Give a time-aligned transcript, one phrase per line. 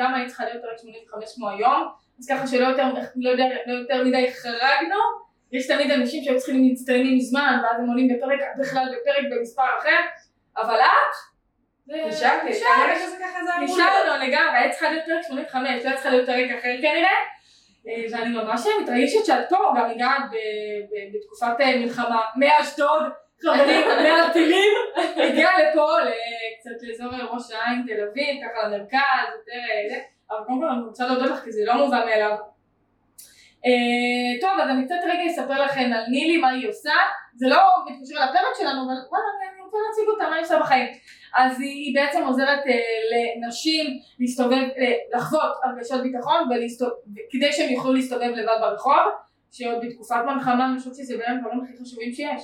[0.00, 2.84] גם היית צריכה להיות פרק 85 כמו היום, אז ככה שלא יותר,
[3.16, 5.00] לא יודע, לא יותר מדי חרגנו.
[5.52, 10.00] יש תמיד אנשים שהיו צריכים להצטיינים מזמן, ואז הם עולים בפרק, בכלל בפרק במספר אחר,
[10.56, 11.14] אבל את?
[11.86, 12.68] נשארתי, נשארת.
[12.76, 13.90] כנראה שזה ככה זה אמור להיות.
[13.90, 17.18] נשארנו לגמרי, היית צריכה להיות פרק 85, לא היית צריכה להיות פרק אחר כנראה.
[17.88, 20.22] אה, ואני ממש מתרגשת שאת פה, גם הגעת
[21.14, 23.02] בתקופת אה, מלחמה מאשדוד,
[23.42, 23.86] חברים,
[24.18, 24.72] מהטילים,
[25.16, 25.86] הגיעה לפה,
[26.60, 29.98] קצת לאזור ראש העין, תל אביב, ככה למרכז, יותר אה, זה,
[30.30, 32.36] אבל קודם כל אני רוצה להודות לך כי זה לא מובן מאליו.
[33.66, 36.94] אה, טוב, אז אני קצת רגע אספר לכם על נילי, מה היא עושה,
[37.34, 40.86] זה לא מתקשר לפרק שלנו, אבל וואלה, אני- רוצה להציג אותה, מה היא עושה בחיים.
[41.36, 42.78] אז היא בעצם עוזרת אה,
[43.12, 43.86] לנשים
[44.18, 44.64] להסתובב,
[45.14, 46.48] לחוות הרגשות ביטחון
[47.30, 49.02] כדי שהם יוכלו להסתובב לבד ברחוב,
[49.52, 52.42] שעוד בתקופת מלחמה אני חושבת שזה בין הדברים הכי חשובים שיש,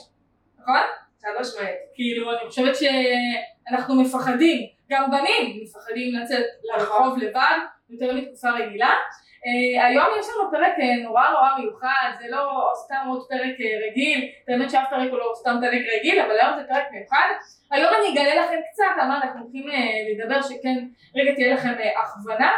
[0.69, 0.87] נכון?
[1.23, 1.77] חד משמעית.
[1.95, 7.59] כאילו אני חושבת שאנחנו מפחדים, גם בנים מפחדים לצאת לרחוב לבד,
[7.91, 8.95] יותר מתקופה רגילה.
[9.47, 13.89] אה, היום יש לנו פרק אה, נורא נורא מיוחד, זה לא סתם עוד פרק אה,
[13.91, 17.29] רגיל, באמת שאף פרק הוא לא סתם פרק רגיל, אבל היום זה פרק מיוחד.
[17.71, 19.67] היום אני אגלה לכם קצת על מה אנחנו הולכים
[20.13, 20.79] לדבר, שכן
[21.17, 22.51] רגע תהיה לכם הכוונה.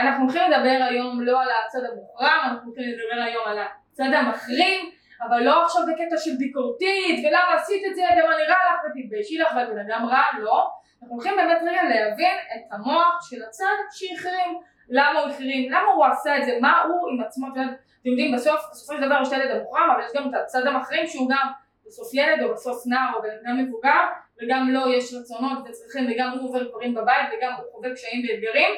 [0.00, 4.90] אנחנו הולכים לדבר היום לא על הצד המוחרם, אנחנו הולכים לדבר היום על הצד המחרים,
[5.22, 9.48] אבל לא עכשיו בקטע של ביקורתית, ולמה עשית את זה, ומה נראה לך, ותתביישי לך,
[9.56, 10.68] ואת בן אדם רע, לא.
[11.02, 14.60] אנחנו הולכים באמת רגע להבין את המוח של הצד שהחרים.
[14.88, 17.66] למה הוא החרים, למה הוא עשה את זה, מה הוא עם עצמו, אתם
[18.04, 21.06] יודעים, בסוף, בסופו של דבר יש את הילד המוחרם, אבל יש גם את הצד המחרים
[21.06, 21.48] שהוא גם
[21.86, 24.04] בסוף ילד או בסוף נער או בן אדם מבוגר,
[24.42, 28.70] וגם לו יש רצונות וצרכים, וגם הוא עובר דברים בבית, וגם הוא חווה קשיים ואתגרים,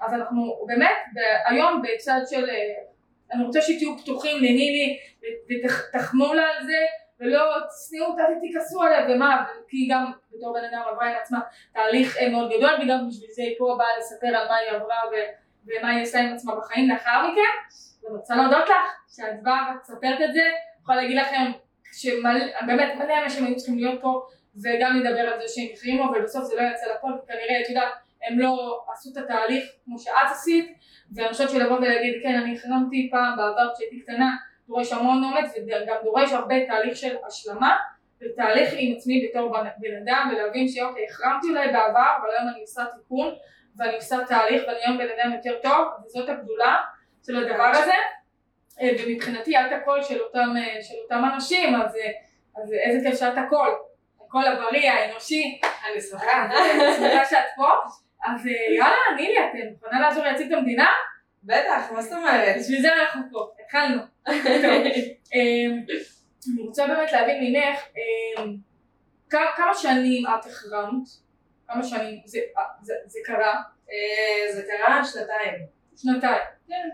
[0.00, 0.96] אז אנחנו באמת
[1.46, 2.54] היום בצד של, אה,
[3.32, 4.98] אני רוצה שתהיו פתוחים לנילי
[5.48, 6.78] ותחמו לה על זה,
[7.20, 11.40] ולא תשנאו אותה ותכעסו עליה ומה, כי גם בתור בן אדם עברה עם עצמה
[11.72, 14.96] תהליך אה, מאוד גדול, וגם בשביל זה היא פה באה לספר על מה היא עברה
[15.66, 17.56] ומה היא עושה עם עצמה בחיים לאחר מכן.
[18.02, 21.52] ואני רוצה להודות לך שאת באה ואת את זה, אני יכולה להגיד לכם
[21.92, 24.26] שבאמת מלא אנשים היו צריכים להיות פה
[24.64, 27.92] וגם לדבר על זה שהם החרימו, אבל בסוף זה לא יצא לפועל, כנראה, את יודעת,
[28.26, 30.78] הם לא עשו את התהליך כמו שאת עשית,
[31.14, 35.96] ואני חושבת שלבוא ולהגיד, כן, אני החרמתי פעם בעבר כשהייתי קטנה, דורש המון אומץ, וגם
[36.04, 37.76] דורש הרבה תהליך של השלמה,
[38.20, 42.84] ותהליך עם עצמי בתור בן, אדם, ולהבין שאוקיי, החרמתי אולי בעבר, אבל היום אני עושה
[42.96, 43.34] תיקון,
[43.76, 46.76] ואני עושה תהליך, ואני היום בן אדם יותר טוב, וזאת הגדולה
[47.26, 47.92] של הדבר הזה.
[48.80, 52.10] אה, ומבחינתי את הקול של אותם, אה, של אותם אנשים, אז, אה,
[52.62, 53.74] אז איזה כיף שאת הקול,
[54.26, 55.60] הקול הבריא, האנושי,
[55.90, 56.00] אני.
[56.96, 57.68] שמחה שאת פה,
[58.26, 60.88] אז אה, יאללה, נילי, אתם מוכנה לעזור להציג את המדינה?
[61.44, 62.56] בטח, מה זאת אומרת?
[62.58, 64.02] בשביל זה אנחנו פה, התחלנו.
[65.34, 65.66] אה,
[66.54, 68.44] אני רוצה באמת להבין ממך, אה,
[69.30, 71.08] כמה שנים את החרמת?
[71.68, 72.62] כמה שנים זה- אה,
[73.24, 73.54] קרה?
[73.90, 75.54] אה, זה קרה שנתיים.
[75.96, 76.42] שנתיים.
[76.68, 76.88] כן.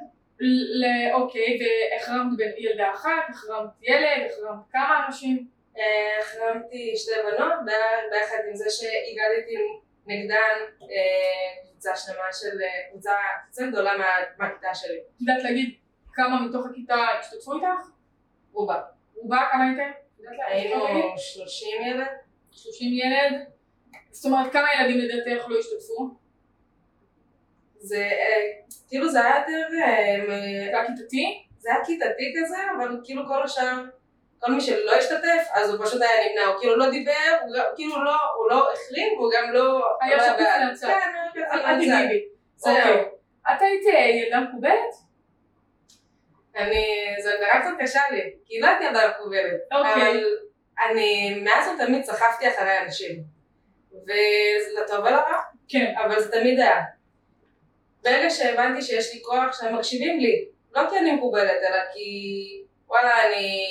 [1.12, 5.47] אוקיי, והחרמת בין ילדה אחת, החרמת ילד, החרמת כמה אנשים?
[6.21, 7.53] החרמתי שתי בנות,
[8.11, 9.55] ביחד עם זה שהגעתי
[10.07, 13.13] נגדן אה, קבוצה שלמה של, אה, קבוצה
[13.47, 14.99] קבוצה גדולה מה- מהכיתה שלי.
[14.99, 15.75] את יודעת להגיד
[16.13, 17.89] כמה מתוך הכיתה השתתפו איתך?
[18.53, 18.81] רובה.
[19.15, 19.91] רובה כמה הייתם?
[20.49, 20.85] היינו
[21.17, 22.07] 30 ילד.
[22.53, 23.45] 30 ילד.
[24.11, 26.11] זאת אומרת, כמה ילדים לדעתך לא השתתפו?
[27.79, 28.43] זה אה,
[28.89, 29.85] כאילו זה היה יותר, זה
[30.79, 31.43] היה כיתתי?
[31.59, 33.85] זה היה כיתתי כזה, אבל כאילו כל השאר,
[34.44, 38.05] כל מי שלא השתתף, אז הוא פשוט היה נמנע, הוא כאילו לא דיבר, הוא כאילו
[38.05, 39.85] לא, הוא לא החרים, והוא גם לא...
[40.00, 40.62] היה לא שקוף בעד.
[40.69, 40.89] מהצד.
[41.35, 41.77] כן, אל.
[41.77, 42.25] תגידי.
[42.56, 42.77] זהו.
[42.77, 43.03] אוקיי.
[43.50, 44.94] את היית אה, ילדה מקובלת?
[46.56, 46.87] אני,
[47.23, 49.61] זו הגדרה קצת קשה לי, כי לא הייתי ילדה מקובלת.
[49.73, 49.93] אוקיי.
[49.93, 50.25] אבל
[50.91, 53.23] אני מאז ותמיד סחפתי אחרי אנשים.
[53.93, 55.94] ולטוב ולרע, כן.
[56.05, 56.81] אבל זה תמיד היה.
[58.03, 63.27] ברגע שהבנתי שיש לי כוח שהם מקשיבים לי, לא כי אני מקובלת, אלא כי וואלה,
[63.27, 63.65] אני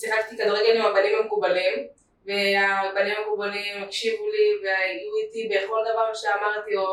[0.00, 1.86] שיחקתי כדורגל עם הבנים המקובלים,
[2.26, 6.86] והבנים המקובלים הקשיבו לי והיו איתי בכל דבר שאמרתי או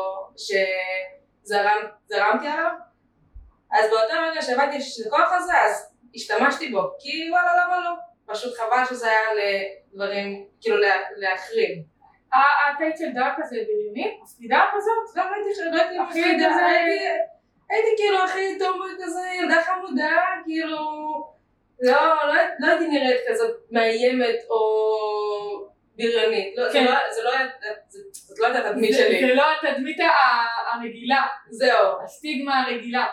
[1.44, 2.70] שזרמתי עליו.
[3.72, 7.90] אז באותו רגע שהבנתי את הכוח הזה, אז השתמשתי בו, כי וואלה, למה לא?
[8.26, 11.82] פשוט חבל שזה היה לדברים, כאילו לה- להחרים.
[12.34, 12.40] אה,
[12.70, 14.20] את היית ילדה כזה בריונית?
[14.22, 15.16] מפחידה כזאת?
[15.16, 15.34] לא לא
[15.82, 16.56] הייתי מפחידה,
[17.70, 20.78] הייתי, כאילו הכי טומבוי כזה, ילדה חמודה, כאילו,
[21.80, 21.92] לא,
[22.26, 24.58] לא, לא הייתי נראית כזאת מאיימת או
[25.96, 26.84] בריונית, לא, כן.
[26.84, 27.30] לא- זה לא
[28.12, 29.96] זאת לא הייתה התדמית זה- שלי, זה לא התדמית
[30.74, 33.06] הרגילה, זהו, הסטיגמה הרגילה.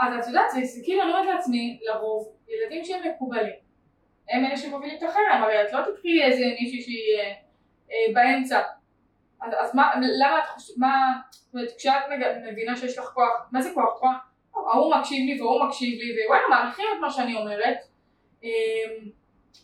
[0.00, 3.52] אז את יודעת, זה כאילו אני אומרת לעצמי, לרוב, ילדים שהם מקובלים,
[4.30, 7.32] הם אלה שמובילים את החרם, הרי את לא תקחי איזה מישהי שהיא אה,
[7.92, 8.60] אה, באמצע.
[9.42, 10.94] אז, אז מה, למה את חושבת, מה,
[11.30, 12.02] זאת אומרת, כשאת
[12.52, 13.98] מבינה שיש לך כוח, מה זה כוח?
[14.00, 14.16] כוח,
[14.72, 17.76] ההוא מקשיב לי והוא מקשיב לי, ווואלה, מעריכים את מה שאני אומרת,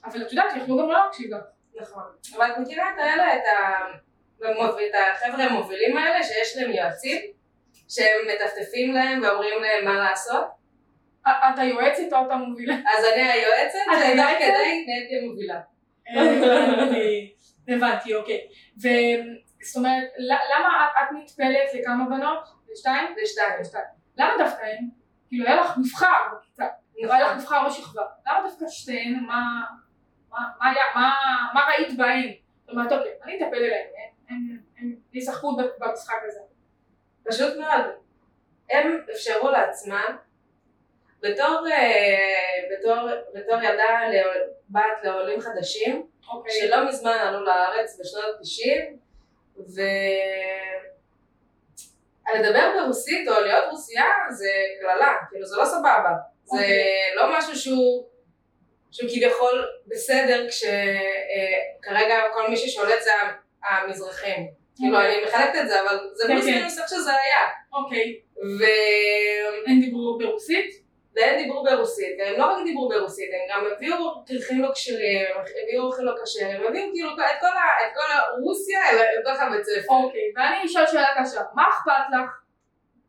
[0.05, 1.43] אבל את יודעת, יכלו גם לא להקשיב לך.
[1.81, 2.03] נכון,
[2.37, 7.23] אבל את מכירה את האלה, את החבר'ה המובילים האלה, שיש להם יועצים,
[7.89, 10.45] שהם מטפטפים להם ואומרים להם מה לעשות,
[11.23, 12.75] את היועצת או את המובילה?
[12.75, 14.39] אז אני היועצת, שתוך?
[14.39, 15.61] כדי נהייתי המובילה.
[16.09, 17.35] הבנתי,
[17.69, 18.41] הבנתי, אוקיי.
[18.77, 22.49] וזאת אומרת, למה את, נטפלת לכמה בנות?
[22.73, 23.15] לשתיים?
[23.23, 23.61] לשתיים.
[23.61, 23.85] לשתיים.
[24.19, 24.89] למה דווקא הן?
[25.29, 26.67] כאילו היה לך מבחר בכיתה,
[26.99, 28.03] היה לך מבחר בשכבה.
[28.27, 29.15] למה דווקא שתיהן?
[29.27, 29.41] מה,
[30.31, 31.13] מה, מה, היה, מה,
[31.55, 32.33] מה ראית בהן?
[32.61, 36.41] זאת אומרת, אוקיי, אני אטפל אליהן, הן- הן- הן ישחקו במשחק הזה.
[37.25, 37.85] פשוט מאוד.
[38.71, 40.17] הם אפשרו לעצמם,
[41.21, 44.01] בתור, אה, בתור, בתור ילדה
[44.71, 46.53] בת לעולים חדשים, אוקיי.
[46.53, 48.97] שלא מזמן עלו לארץ בשנות ה-90,
[49.59, 49.81] ו...
[52.39, 54.49] לדבר ברוסית או להיות רוסייה זה
[54.81, 56.11] קללה, כאילו זה לא סבבה.
[56.47, 56.67] זה.
[57.17, 58.07] לא משהו שהוא,
[58.91, 63.11] שהוא כביכול בסדר כשכרגע כל מי ששולט זה
[63.65, 64.47] המזרחים.
[64.77, 65.15] כאילו אוקיי.
[65.15, 66.55] אני מחלקת את זה, אבל זה כן, פלוס כן.
[66.55, 67.49] מינוס איך שזה היה.
[67.73, 68.21] אוקיי.
[68.37, 68.65] ו...
[69.67, 70.87] הן דיברו ברוסית?
[71.17, 75.43] והם דיברו ברוסית, והם לא רק דיברו ברוסית, הם גם הביאו קרחים לא כשרים, הם
[75.63, 79.43] הביאו אוכל לא כשר, הם הביאו כאילו את כל, ה, את כל הרוסיה אל תוך
[79.43, 79.95] הבית ספר.
[79.95, 80.33] אוקיי.
[80.37, 82.31] ואני אשאל שאלה קשה, מה אכפת לך?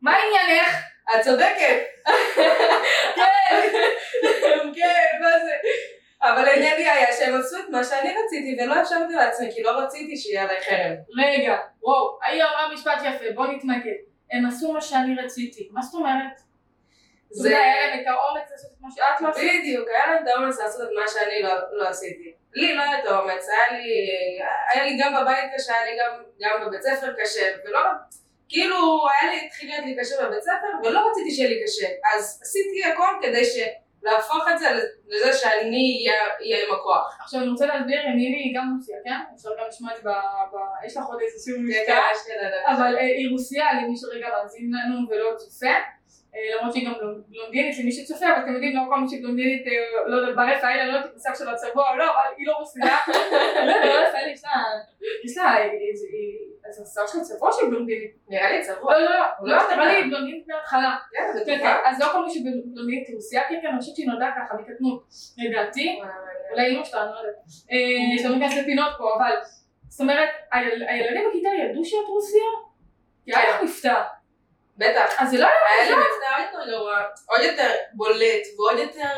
[0.02, 0.72] מה עניינך?
[1.14, 1.78] את צודקת.
[3.16, 5.54] כן, כן, מה זה?
[6.22, 9.70] אבל העניין לי היה שהם עשו את מה שאני רציתי ולא אפשרתי לעצמי, כי לא
[9.70, 10.94] רציתי שיהיה עליי חרם.
[11.18, 13.98] רגע, וואו, היא אמרה משפט יפה, בוא נתמקד.
[14.32, 15.68] הם עשו מה שאני רציתי.
[15.72, 16.40] מה זאת אומרת?
[17.30, 17.48] זה...
[17.48, 19.60] היה להם את האומץ לעשות את מה שאת לא עשית?
[19.60, 22.32] בדיוק, היה להם את האומץ לעשות את מה שאני לא, לא עשיתי.
[22.52, 23.88] לי לא היה את האומץ, היה לי,
[24.72, 27.80] היה לי גם בבית קשה, היה לי גם, גם בבית ספר קשה, ולא,
[28.48, 28.76] כאילו,
[29.10, 31.86] היה לי, התחיל להיות לי קשה בבית ספר, ולא רציתי שיהיה לי קשה.
[32.14, 33.58] אז עשיתי הכל כדי ש...
[34.10, 34.66] להפוך את זה
[35.08, 36.06] לזה שאני
[36.40, 37.18] אהיה עם הכוח.
[37.20, 39.20] עכשיו אני רוצה להסביר, נילי גם רוסיה, כן?
[39.36, 40.56] אפשר גם לשמוע את זה ב...
[40.86, 42.16] יש לך עוד איזשהו יש לי לדעת.
[42.66, 45.76] אבל אה, היא רוסיה, למי שרגע מאזין לנו ולא צופה.
[46.34, 46.92] אה, למרות שהיא גם
[47.28, 49.72] בלונדינית למי שצופה, אבל אתם יודעים, לא כל מי שבלונדינית, אה,
[50.06, 52.52] לא יודעת, בר רפאלי, אני לא יודעת מצב שלה צבוע או לא, אבל היא לא
[52.52, 52.84] רוסיה.
[53.66, 54.50] לא יודעת, בר רפאלי יש לה,
[55.24, 58.10] יש לה, איזה, היא- אז השיער שלה צבוע שהיא בלונדינית.
[58.28, 58.92] נראה לי צבוע.
[58.92, 60.96] לא, לא, לא, לא לא, לי היא בלונדינית מההתחלה.
[61.12, 61.58] כן, כן.
[61.58, 64.54] כן, אז לא כל מי שבלונדינית היא רוסיה, כן, כן, אני חושבת שהיא נולדה ככה,
[64.60, 65.02] מקטנות,
[65.38, 66.00] לדעתי.
[66.52, 67.34] אולי אימא שלה, אני לא יודעת.
[67.72, 69.32] אה, שלא ניכנס לפינות פה, אבל...
[69.88, 72.42] זאת אומרת, היל- הילדים בכיתה ידעו שאת רוסיה?
[73.24, 74.02] כי היה לך מבטא.
[74.78, 75.14] בטח.
[75.18, 75.84] אז זה לא היה...
[75.84, 79.08] היה לי מבטא עוד יותר גרוע, עוד יותר בולט, ועוד יותר...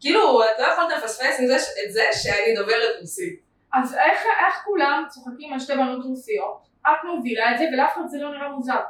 [0.00, 3.40] כאילו, את לא יכולת לפספס עם זה את זה שאני דוברת רוסית.
[3.74, 6.66] אז איך איך כולם צוחקים על שתי בנות רוסיות?
[6.86, 8.80] את מובילה את זה, ולאף אחד זה לא נראה מוזר.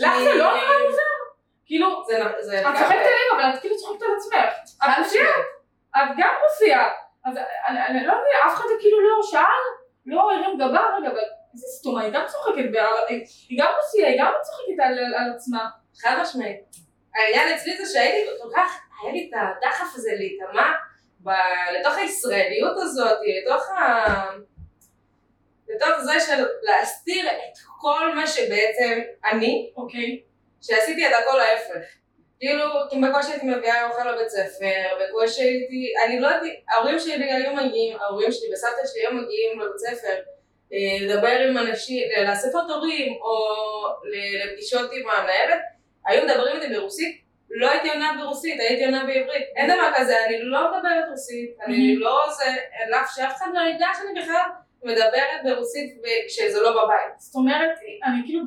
[0.00, 1.02] לך זה לא נראה מוזר?
[1.66, 2.02] כאילו.
[2.02, 4.74] את צוחקת עליהם, אבל את כאילו צוחקת על עצמך.
[4.84, 5.30] את רוסיה?
[5.96, 6.88] את גם רוסיה.
[7.24, 9.62] אז אני אני לא מבינה, אף אחד כאילו לא שאל,
[10.06, 12.70] לא הרים גבה, רגע, אבל איזה סתומה, היא גם צוחקת,
[13.48, 15.68] היא גם רוסיה, היא גם צוחקת על עצמה.
[16.02, 16.60] חד משמעית.
[17.14, 20.72] העניין אצלי זה שהייתי כל כך, היה לי את הדחף הזה להיטמע
[21.78, 24.04] לתוך הישראליות הזאת, לתוך ה...
[25.68, 29.00] לתוך זה של להסתיר את כל מה שבעצם
[29.32, 30.22] אני, אוקיי.
[30.62, 31.86] שעשיתי את הכל ההפך.
[32.40, 32.64] כאילו,
[33.02, 37.96] בקושי הייתי מביאה אוכל לבית ספר, בקושי הייתי, אני לא יודעת, ההורים שלי היו מגיעים,
[38.00, 40.16] ההורים שלי וסבתא שלי היו מגיעים לבית ספר,
[41.00, 43.38] לדבר עם אנשים, לאספות הורים, או
[44.44, 45.60] לפגישות עם המנהלת,
[46.06, 49.44] היו מדברים איתי ברוסית, לא הייתי עונה ברוסית, הייתי עונה בעברית.
[49.56, 52.00] אין דבר כזה, אני לא מדברת רוסית, אני Mhm.
[52.00, 52.44] לא זה,
[53.02, 54.42] אף שאף אחד לא ידע שאני בכלל
[54.82, 57.14] מדברת ברוסית כשזה לא בבית.
[57.18, 57.70] זאת אומרת,
[58.04, 58.42] אני כאילו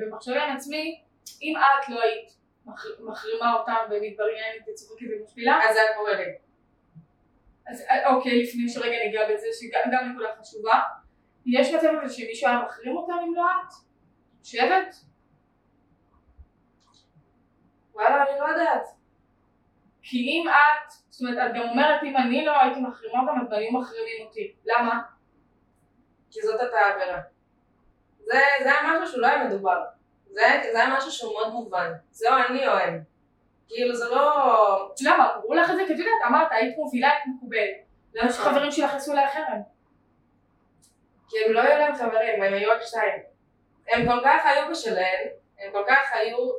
[0.00, 1.00] במחשבי על עצמי,
[1.42, 2.28] אם את לא היית
[2.66, 6.24] מח- מחרימה אותם ומתבריינת וצוחקת ומשפילה, אז זה היה קורה לי.
[7.66, 10.80] אז אה, אוקיי, לפני שרגע ניגע בזה, שגם גם נקודה חשובה,
[11.46, 13.72] יש מצב כזה שמישהו היה מחרים אותם אם לא את?
[14.40, 14.96] חושבת?
[17.94, 18.86] וואלה, אני לא יודעת.
[20.02, 23.52] כי אם את, זאת אומרת, את גם אומרת אם אני לא הייתי מחרימה אותם, אז
[23.52, 24.52] היו מחרימים אותי.
[24.64, 25.02] למה?
[26.30, 27.20] כי זאת הייתה העבירה.
[28.18, 29.84] זה, זה היה משהו שהוא לא היה מדובר.
[30.30, 31.92] זה, זה היה משהו שהוא מאוד מובן.
[32.10, 33.02] זה או אני או הם.
[33.68, 34.94] כאילו זה לא...
[35.00, 35.34] למה?
[35.36, 35.82] אמרו לך את זה?
[35.86, 37.76] כי את יודעת, אמרת, היית מובילה, היית מקובלת.
[38.14, 39.73] למה שחברים שלך עשו עליה חרם?
[41.34, 43.22] כי הם לא היו להם חברים, הם היו רק שתיים.
[43.88, 46.50] הם כל כך היו בשלהן, הם כל כך היו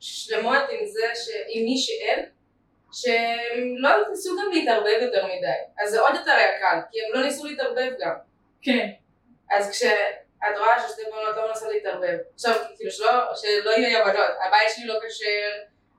[0.00, 1.28] שלמות עם זה, ש...
[1.48, 2.24] עם מי שהן,
[2.92, 5.58] שהם לא ניסו גם להתערבב יותר מדי.
[5.78, 8.14] אז זה עוד יותר היה קל, כי הם לא ניסו להתערבב גם.
[8.62, 8.88] כן.
[9.50, 14.70] אז כשאת רואה ששתי בנות לא מנסות להתערבב, עכשיו כאילו שלא, שלא יהיו הבנות, הבית
[14.74, 15.50] שלי לא כשר,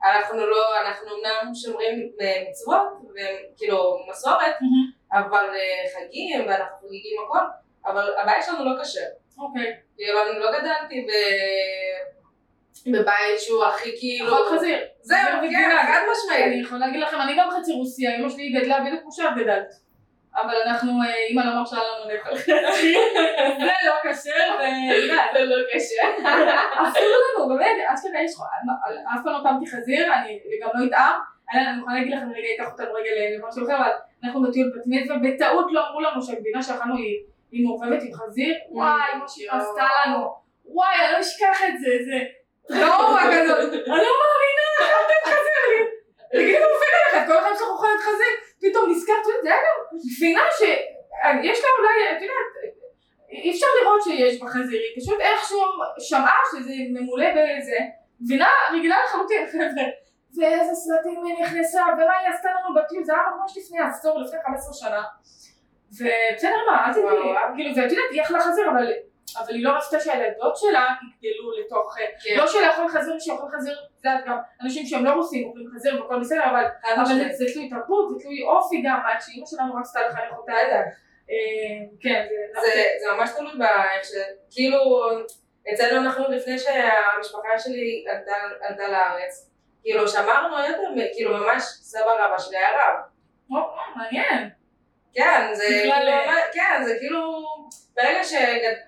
[0.03, 2.11] אנחנו לא, אנחנו אמנם שומרים
[2.49, 4.55] מצוות, וכאילו מסורת,
[5.11, 7.39] אבל אה, חגים ואנחנו חוגגים הכל,
[7.87, 8.99] אבל הבית שלנו לא כשר.
[9.37, 9.75] אוקיי.
[9.99, 11.11] אני לא גדלתי ב...
[12.87, 14.27] בבית שהוא הכי כאילו...
[14.27, 14.77] אחות חזיר.
[15.01, 15.17] זהו,
[15.51, 15.69] כן.
[15.87, 16.65] חד אני משמעית.
[16.65, 19.85] יכולה להגיד לכם, אני גם חצי רוסיה, אמא שלי גדלה בדיוק כמו שאת גדלת.
[20.35, 22.93] אבל אנחנו, אה, אימא לא מרשה לנו לאכול חצי,
[23.59, 24.57] זה לא כשר.
[25.33, 26.29] זה לא קשר.
[26.73, 27.03] אסור
[27.37, 28.31] לנו, באמת, אשכרה יש,
[29.13, 31.19] אף פעם לא טעמתי חזיר, אני גם לא אטעם,
[31.53, 33.91] אני אני יכולה להגיד לכם רגע, אקח אותנו רגע למשהו אחר, אבל
[34.23, 37.15] אנחנו בטיול בת מצווה, בטעות לא אמרו לנו שהגבינה שאכלנו היא
[37.55, 39.51] היא מעורבבת עם חזיר, וואי, מה שהיא.
[39.51, 40.33] עשתה לנו,
[40.65, 42.17] וואי, אני לא אשכח את זה, זה
[42.67, 45.85] טראומה כזאת, אני לא מאמינה, אכלתם חזיר,
[46.31, 50.45] תגידי מה עובר עליך, כל אחד שלך אוכלת חזיר, פתאום נזכרת, זה היה גם גבינה
[50.57, 52.51] שיש לה אולי, את יודעת,
[53.29, 55.59] אי אפשר לראות שיש בה חזיר, היא פשוט איכשהו
[55.99, 57.77] שמעה שזה ממולא בזה,
[58.23, 59.87] גבינה רגילה לחלוטין, חבר'ה.
[60.37, 64.39] ואיזה סרטים היא נכנסה, ומה היא עשתה לנו בטיול, זה היה ממש לפני עשור, לפני
[64.45, 65.03] 15 שנה.
[65.91, 67.03] ובסדר מה, אל תדעי.
[67.55, 68.91] כאילו, ואת יודעת, היא אכלה חזיר, אבל
[69.39, 70.87] אבל היא לא רצתה שהילדות שלה
[71.21, 72.35] יגדלו לתוך, כן.
[72.37, 76.43] לא שלאכול חזיר, שאוכל חזיר, זה גם אנשים שהם לא רוסים אוכלים חזיר והכל בסדר,
[76.49, 77.29] אבל חד אבל זה-.
[77.33, 80.53] זה תלוי תרבות, זה תלוי אופי גם, איך שאימא שלנו רצתה לחנך אותה.
[80.53, 82.25] אה, כן,
[82.61, 82.67] זה...
[82.99, 84.11] זה, ממש תלוי באיך ש...
[84.51, 84.79] כאילו,
[85.73, 88.05] אצלנו אנחנו לפני שהמשפחה שלי
[88.61, 89.51] עלתה, לארץ,
[89.83, 92.99] כאילו שמרנו יותר, מ- כאילו ממש סבא רבא שלי היה רב.
[93.95, 94.49] מעניין.
[95.15, 97.45] כן, זה כאילו, אה, ממש- כן, זה כאילו,
[97.95, 98.19] ברגע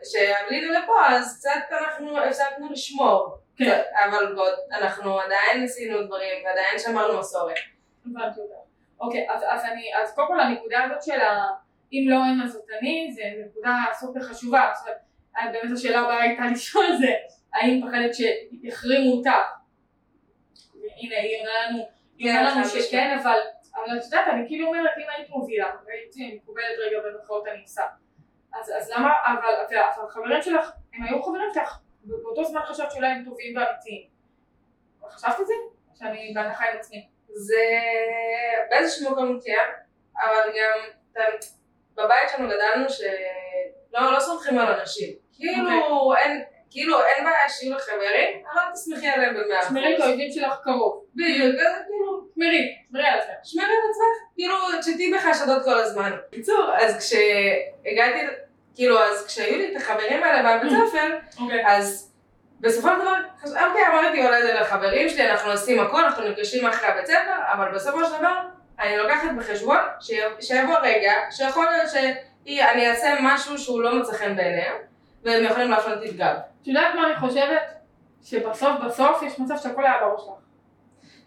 [0.04, 3.38] שעלינו לפה, אז קצת אנחנו הפסקנו לשמור.
[3.58, 3.82] כן.
[4.06, 7.56] אבל בוא, אנחנו עדיין עשינו דברים, ועדיין שמרנו מסורת.
[8.06, 8.40] הבנתי.
[9.00, 11.48] אוקיי, אז, אז אני, אז קודם כל הנקודה הזאת של ה...
[11.94, 14.72] אם לא הם אז אני, זה נקודה סופר חשובה.
[14.82, 14.98] אומרת,
[15.38, 17.14] אז באמת השאלה הבאה הייתה לשאול זה,
[17.54, 19.30] האם פחדת שיחרימו אותך?
[20.74, 22.66] והנה, היא עונה לנו, היא כן, עונה לנו.
[22.66, 23.38] שכן, אבל,
[23.78, 27.84] אבל את יודעת, אני כאילו אומרת, אם היית מובילה, והיית מקובלת רגע במרכאות אני עושה,
[28.54, 33.26] אז, אז למה, אבל, והחברים שלך, הם היו חברים שלך, באותו זמן חשבת שאולי הם
[33.26, 34.08] טובים ואמיתיים.
[35.10, 35.54] חשבת את זה?
[36.00, 37.08] שאני בהנחה עם עצמי.
[37.28, 37.64] זה
[38.70, 39.70] באיזשהו מקום כן,
[40.24, 40.80] אבל גם
[41.96, 45.16] בבית שלנו גדלנו שלא לא סומכים על אנשים.
[45.34, 49.70] כאילו אין, כאילו אין בעיה שיהיו לך חברים, אבל אל תסמכי עליהם במאה אחוז.
[49.70, 51.04] שמרי את האויבים שלך קרוב.
[51.16, 53.36] בדיוק, אז כאילו, שמרי, שמרי על עצמך.
[53.44, 56.12] שמרי על עצמך, כאילו, תשתי בחשדות כל הזמן.
[56.32, 58.20] בקיצור, אז כשהגעתי,
[58.76, 61.64] כאילו, אז כשהיו לי את החברים האלה בבית ספר, אוקיי.
[61.68, 62.14] אז
[62.60, 63.16] בסופו של דבר,
[63.68, 67.72] אוקיי, אמרתי אולי זה לחברים שלי, אנחנו עושים הכל, אנחנו נפגשים אחרי הבית ספר, אבל
[67.76, 68.36] בסופו של דבר,
[68.80, 69.78] אני לוקחת בחשבון
[70.40, 74.76] שיבוא רגע, שיכול להיות שאני אעשה משהו שהוא לא מוצא חן בעיניהם,
[75.28, 76.36] והם יכולים להפנות את גב.
[76.62, 77.62] את יודעת מה אני חושבת?
[78.24, 80.34] שבסוף בסוף יש מצב שהכל היה בראש שלך.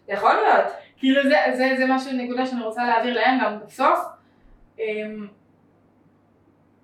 [0.07, 0.71] יכול להיות.
[0.97, 3.99] כאילו זה, זה, זה משהו, נקודה שאני רוצה להעביר להם גם בסוף.
[4.79, 5.27] אמ,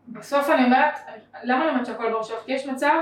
[0.08, 0.94] בסוף אני אומרת,
[1.44, 2.44] למה אני אומרת שהכל בראש שלך?
[2.46, 2.98] כי יש מצב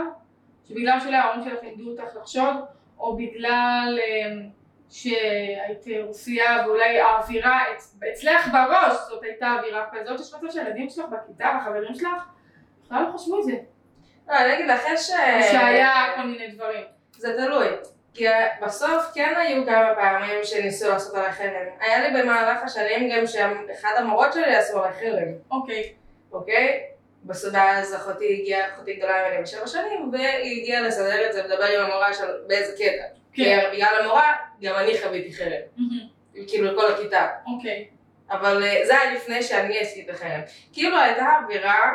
[0.68, 2.56] שבגלל שאולי ההורים שלך לימדו אותך לחשוד,
[3.00, 4.50] או בגלל אמ,
[4.90, 11.06] שהיית רוסייה ואולי האווירה אצ- אצלך בראש זאת הייתה אווירה כזאת, יש מצב שהילדים שלך
[11.06, 12.10] בכיתה והחברים שלך
[12.86, 13.52] בכלל לא חשבו את זה,
[14.28, 15.08] לא, אני אגיד לך, יש...
[15.52, 16.84] שהיה כל מיני דברים.
[17.18, 17.68] זה תלוי.
[18.14, 18.26] כי
[18.62, 21.68] בסוף כן היו כמה פעמים שניסו לעשות עליי חרם.
[21.80, 25.94] היה לי במהלך השנים גם שאחד המורות שלי עשו עליי חרם, אוקיי.
[26.32, 26.84] אוקיי?
[27.24, 31.66] בסודה אז אחותי הגיעה, אחותי גדולה ממני בשבע שנים, והיא הגיעה לסדר את זה, לדבר
[31.66, 33.04] עם המורה של באיזה קטע.
[33.34, 33.70] כן.
[33.74, 35.92] בגלל המורה, גם אני חוויתי חרם.
[36.48, 37.28] כאילו לכל הכיתה.
[37.48, 37.88] אוקיי.
[38.30, 40.42] אבל אה, זה היה לפני שאני עשיתי את החרם.
[40.74, 41.94] כאילו הייתה אווירה,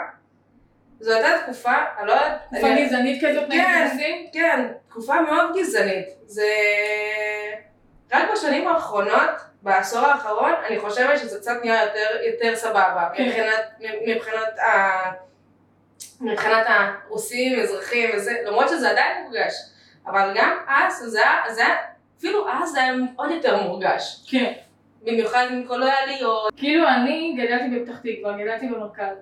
[1.00, 2.33] זו הייתה תקופה, אני לא יודעת...
[2.47, 3.90] תקופה אני- גזענית כזאת נגד כן.
[3.95, 4.26] נשים?
[4.33, 6.07] כן, תקופה מאוד גזענית.
[6.26, 6.47] זה...
[8.12, 9.30] רק בשנים האחרונות,
[9.62, 13.09] בעשור האחרון, אני חושבת שזה קצת נהיה יותר, יותר סבבה.
[13.14, 13.25] כן.
[13.26, 13.61] מבחינת,
[14.07, 15.00] מבחינת, ה...
[16.21, 19.52] מבחינת הרוסים, אזרחים וזה, למרות שזה עדיין מורגש.
[20.07, 21.76] אבל גם אז, זה היה, זה היה,
[22.19, 24.26] אפילו אז זה היה עוד יותר מורגש.
[24.30, 24.52] כן.
[25.02, 26.52] במיוחד עם כל העליות.
[26.57, 29.16] כאילו אני גדלתי בפתח תקווה, גדלתי במרכז,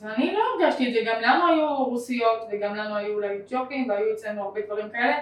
[0.00, 4.12] ואני לא הרגשתי את זה, גם לנו היו רוסיות וגם לנו היו אולי אתיופים והיו
[4.12, 5.16] אצלנו הרבה דברים כאלה,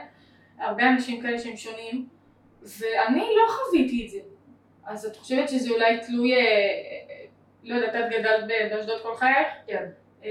[0.58, 2.06] הרבה אנשים כאלה שהם שונים,
[2.62, 4.18] ואני לא חוויתי את זה.
[4.86, 7.24] אז את חושבת שזה אולי תלוי, אה, אה,
[7.64, 9.46] לא יודעת, את גדלת באשדוד כל חייך?
[9.66, 9.84] כן.
[10.24, 10.30] אה,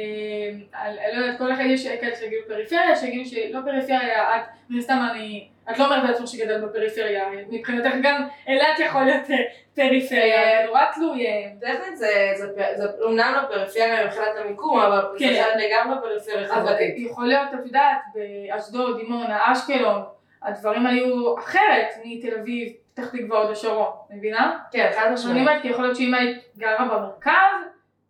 [0.74, 5.08] על- לא יודעת, כל אחד יש כאלה שיגידו פריפריה, שיגידו שלא פריפריה, את, מן הסתם
[5.12, 9.36] אני, את לא אומרת בעצמך שגדלת בפריפריה, מבחינתך גם אילת יכול להיות אה,
[9.76, 11.28] פריפריה, זה נורא תלוי.
[11.28, 12.32] אה, טכנית זה,
[12.76, 15.34] זה, אומנם לא פריפריה מבחינת המיקום, אבל כן.
[15.34, 16.94] זה לגמרי פריפריה אבל חברתית.
[16.98, 20.02] יכול להיות, את יודעת, באשדוד, דימונה, אשקלון,
[20.44, 24.60] הדברים היו אחרת מתל אביב, פתח תקווה, הוד השרון, מבינה?
[24.72, 25.38] כן, חד אני משמעית.
[25.48, 27.62] אומרת, כי יכול להיות שאם היית גרה במרכז,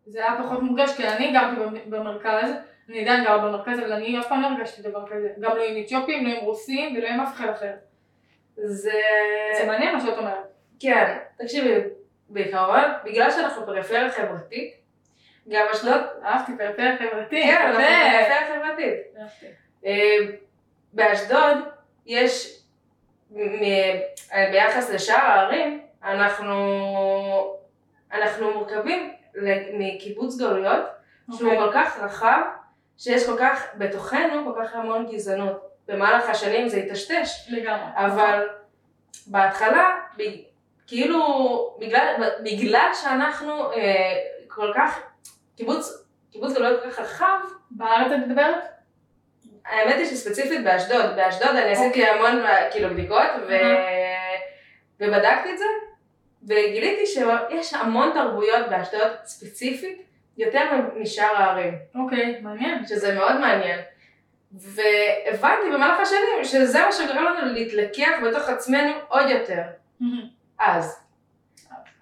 [0.06, 2.52] זה היה פחות מורגש, כי אני גרתי במ- במרכז,
[2.90, 5.84] אני עדיין גרה במרכז, אבל אני אף פעם לא הרגשתי דבר כזה, גם לא עם
[5.86, 7.74] אתיופים, לא עם רוסים ולא עם אף אחד אחר.
[8.56, 8.92] זה...
[9.58, 10.48] זה מעניין מה שאת אומרת.
[10.80, 11.76] כן, תקשיבי,
[12.30, 14.74] בעיקרון, בגלל שאנחנו פריפריה חברתית,
[15.50, 17.44] גם אשדוד, אהבתי פריפריה חברתית.
[17.44, 19.00] כן, אנחנו פריפריה חברתית.
[19.86, 20.18] אה,
[20.94, 21.58] באשדוד
[22.06, 22.62] יש,
[23.32, 23.98] מ-
[24.52, 26.56] ביחס לשאר הערים, אנחנו,
[28.14, 29.14] אנחנו מורכבים
[29.74, 30.86] מקיבוץ גלויות,
[31.38, 31.60] שהוא אוקיי.
[31.60, 32.42] כל כך רחב,
[33.02, 35.72] שיש כל כך, בתוכנו כל כך המון גזענות.
[35.88, 37.90] במהלך השנים זה היטשטש, לגמרי.
[37.96, 38.48] אבל
[39.28, 40.00] בהתחלה,
[40.88, 44.14] כאילו, בגלל, בגלל שאנחנו אה,
[44.48, 45.00] כל כך,
[45.58, 47.40] קיבוץ, קיבוץ גלויות כל כך רחב,
[47.72, 48.64] בארץ את מדברת?
[49.66, 53.54] האמת היא שספציפית באשדוד, באשדוד אני עשיתי המון כאילו בדיקות ו...
[55.00, 55.66] ובדקתי את זה
[56.44, 60.11] וגיליתי שיש המון תרבויות באשדוד ספציפית
[60.42, 60.62] יותר
[60.96, 62.86] משאר הערים, אוקיי, מעניין.
[62.86, 63.80] שזה מאוד מעניין.
[64.54, 69.62] והבנתי במהלך השנים שזה מה שגרם לנו להתלקח בתוך עצמנו עוד יותר.
[70.60, 71.06] אז,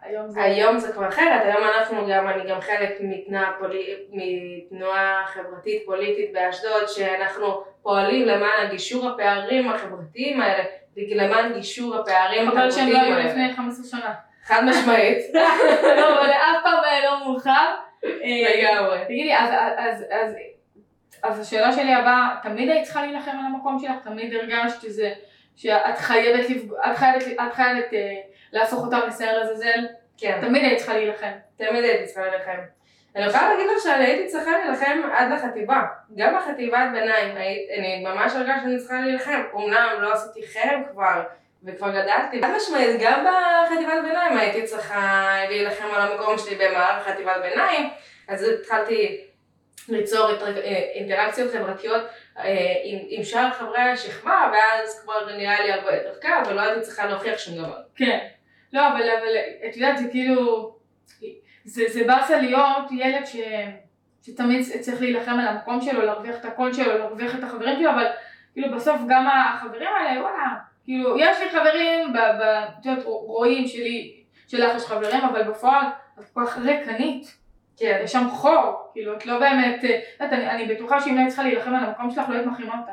[0.02, 0.44] היום זה...
[0.44, 6.34] היום זה כבר אחרת, היום אנחנו גם, אני גם חלק מתנועה, פולי, מתנועה חברתית פוליטית
[6.34, 10.64] באשדוד, שאנחנו פועלים למען הגישור הפערים החברתיים האלה,
[10.98, 13.30] למען גישור הפערים חבל שהם לא היו האלה.
[13.30, 14.14] לפני 15 שנה.
[14.44, 15.18] חד משמעית.
[15.98, 17.76] לא, אבל אף פעם לא מאוחר.
[18.04, 19.06] לגמרי.
[19.06, 19.36] תגידי,
[21.24, 24.04] אז, השאלה שלי הבאה, תמיד היית צריכה להילחם על המקום שלך?
[24.04, 25.12] תמיד הרגשת שזה,
[25.56, 26.46] שאת חייבת,
[26.92, 28.16] את חייבת, את חייבת אה,
[28.52, 29.88] להפוך אותם לשעיר לעזאזל?
[30.18, 31.32] כן, תמיד היית צריכה להילחם.
[31.58, 32.60] תמיד הייתי צריכה להילחם.
[33.16, 35.84] אני יכולה להגיד לך שאני הייתי צריכה להילחם עד לחטיבה.
[36.16, 37.38] גם בחטיבת ביניים,
[37.78, 39.42] אני ממש הרגשתי שאני צריכה להילחם.
[39.56, 41.24] אמנם לא עשיתי חרם כבר,
[41.64, 42.42] וכבר גדלתי.
[42.42, 47.90] חד משמעית, גם בחטיבת ביניים הייתי צריכה להילחם על המקום שלי במהלך חטיבת ביניים.
[48.28, 49.22] אז התחלתי
[49.90, 52.02] ליצור אה, אינטראקציות חברתיות
[52.38, 56.82] אה, עם, עם שאר חברי השכבה, ואז כבר נראה לי הרבה יותר קל, ולא הייתי
[56.82, 57.78] צריכה להוכיח שום דבר.
[57.96, 58.28] כן.
[58.74, 59.36] לא, אבל, אבל
[59.70, 60.76] את יודעת, זה כאילו,
[61.66, 63.36] זה, זה באסה להיות ילד ש,
[64.22, 68.06] שתמיד צריך להילחם על המקום שלו, להרוויח את הקול שלו, להרוויח את החברים שלו, אבל
[68.54, 72.14] כאילו בסוף גם החברים האלה, וואלה, כאילו, יש לי חברים,
[72.80, 75.86] את יודעת, רואים שלי, שלך יש חברים, אבל בפועל
[76.20, 77.38] את כל כך ריקנית,
[77.78, 78.02] כן.
[78.04, 81.20] יש שם חור, כאילו, את לא באמת, אה, את יודעת, אני, אני בטוחה שאם לא
[81.20, 82.92] היית צריכה להילחם על המקום שלך, לא היית מחרימה אותה.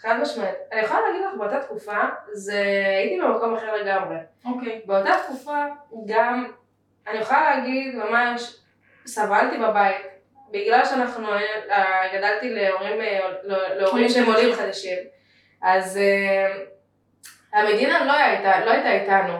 [0.00, 0.54] חד משמעית.
[0.72, 1.98] אני יכולה להגיד לך, באותה תקופה,
[2.32, 2.62] זה...
[2.98, 4.16] הייתי במקום אחר לגמרי.
[4.44, 4.80] אוקיי.
[4.86, 5.64] באותה תקופה
[6.06, 6.52] גם,
[7.08, 8.56] אני יכולה להגיד ממש,
[9.06, 9.96] סבלתי בבית.
[10.50, 11.28] בגלל שאנחנו,
[11.70, 14.98] אה, גדלתי להורים, אה, לא- להורים שהם עולים חדשים,
[15.62, 16.56] אז אה,
[17.52, 19.38] המדינה לא הייתה, לא הייתה איתנו.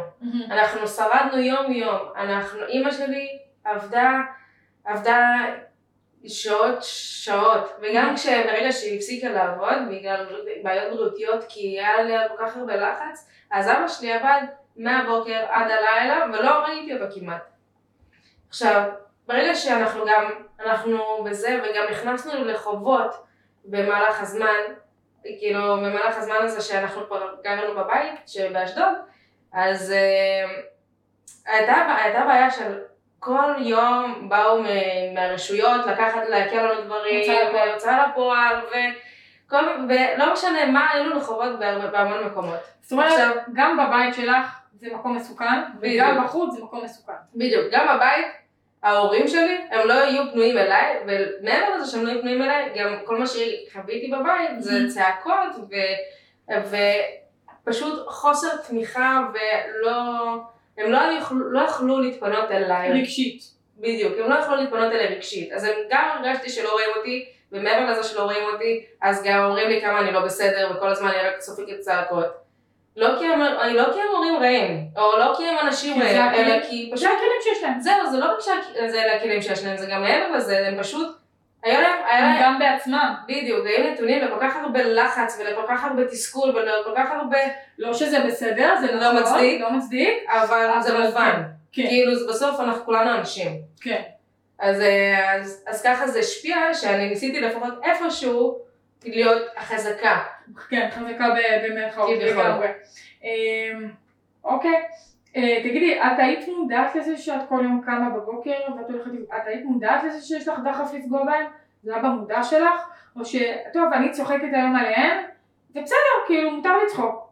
[0.51, 1.99] אנחנו שרדנו יום יום.
[2.17, 4.13] אנחנו, אימא שלי עבדה,
[4.85, 5.27] עבדה
[6.27, 7.77] שעות, שעות.
[7.83, 10.27] וגם כשברגע שהיא הפסיקה לעבוד, בגלל
[10.63, 14.43] בעיות בריאותיות, כי היה עליה כל כך הרבה לחץ, אז אבא שלי עבד
[14.77, 17.43] מהבוקר עד הלילה, ולא ראיתי אותו כמעט.
[18.49, 18.83] עכשיו,
[19.27, 23.25] ברגע שאנחנו גם, אנחנו בזה, וגם נכנסנו לחובות
[23.65, 24.61] במהלך הזמן,
[25.39, 28.95] כאילו במהלך הזמן הזה שאנחנו כבר גרנו בבית, שבאשדוד,
[29.53, 30.61] אז אה,
[31.47, 32.79] הייתה, הייתה בעיה של
[33.19, 34.63] כל יום באו
[35.15, 37.31] מהרשויות לקחת, להקל לנו דברים,
[37.73, 38.61] הוצאה לפועל.
[39.47, 41.59] וכל, ולא משנה מה, היו לנו חובות
[41.93, 42.59] בהמון מקומות.
[42.81, 46.05] זאת אומרת, עכשיו- גם בבית שלך זה מקום מסוכן, בדיוק.
[46.07, 47.13] וגם בחוץ זה מקום מסוכן.
[47.35, 48.27] בדיוק, גם בבית,
[48.83, 52.97] ההורים שלי, הם לא יהיו פנויים אליי, ומעבר לזה שהם לא יהיו פנויים אליי, גם
[53.05, 54.95] כל מה שחוויתי בבית זה Mhm.
[54.95, 55.75] צעקות, ו,
[57.67, 59.93] ופשוט חוסר תמיכה, ולא,
[60.79, 62.93] הם לא יכלו, לא יכלו להתפנות אליי.
[62.93, 63.43] רגשית.
[63.79, 65.53] בדיוק, הם לא יכלו להתפנות אליי רגשית.
[65.53, 69.69] אז הם גם הרגשתי שלא רואים אותי, ומעבר לזה שלא רואים אותי, אז גם אומרים
[69.69, 72.27] לי כמה אני לא בסדר, וכל הזמן אני רק סופגת צעקות.
[72.97, 73.41] לא כי הם,
[73.75, 77.15] לא כי הם הורים רעים, או לא כי הם אנשים רעים, אלא כי פשוט זה
[77.15, 77.81] הכלים שיש להם.
[77.81, 81.17] זהו, זה לא רק שזה הכלים שיש להם, זה גם מעבר לזה, הם פשוט,
[81.63, 83.15] היה להם, היה הם להם, גם בעצמם.
[83.29, 87.39] בדיוק, היו נתונים לכל כך הרבה לחץ ולכל כך הרבה תסכול ולכל כך הרבה,
[87.79, 89.61] לא שזה בסדר, זה לא נכון, מצדיק.
[89.61, 90.15] לא מצדיק.
[90.29, 93.53] אבל זה מובן, כן, כאילו זה בסוף אנחנו כולנו אנשים.
[93.81, 94.03] כן.
[94.59, 98.70] אז, אה, אז, אז ככה זה השפיע, שאני ניסיתי לפחות איפשהו
[99.05, 100.19] להיות החזקה.
[100.69, 102.43] כן, חזקה ב- במרכאות כביכול.
[102.43, 102.69] לגמרי.
[103.25, 103.89] אמ,
[104.45, 104.83] אוקיי.
[105.37, 109.65] אה, תגידי, את היית מודעת לזה שאת כל יום קמה בבוקר ואת הולכת, את היית
[109.65, 111.47] מודעת לזה שיש לך דחף לפגוע בהם?
[111.83, 112.89] זה היה במודע שלך?
[113.17, 113.37] או ש...
[113.73, 115.25] טוב, אני צוחקת היום עליהם,
[115.75, 117.31] ובסדר, כאילו, מותר לצחוק.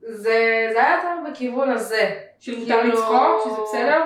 [0.00, 2.20] זה, זה היה יותר בכיוון הזה.
[2.40, 4.04] שמותר כאילו- לצחוק, שזה בסדר?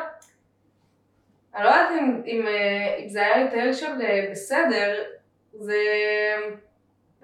[1.55, 4.94] אני לא יודעת אם, אם, אה, אם זה היה יותר של אה, בסדר,
[5.59, 5.77] זה...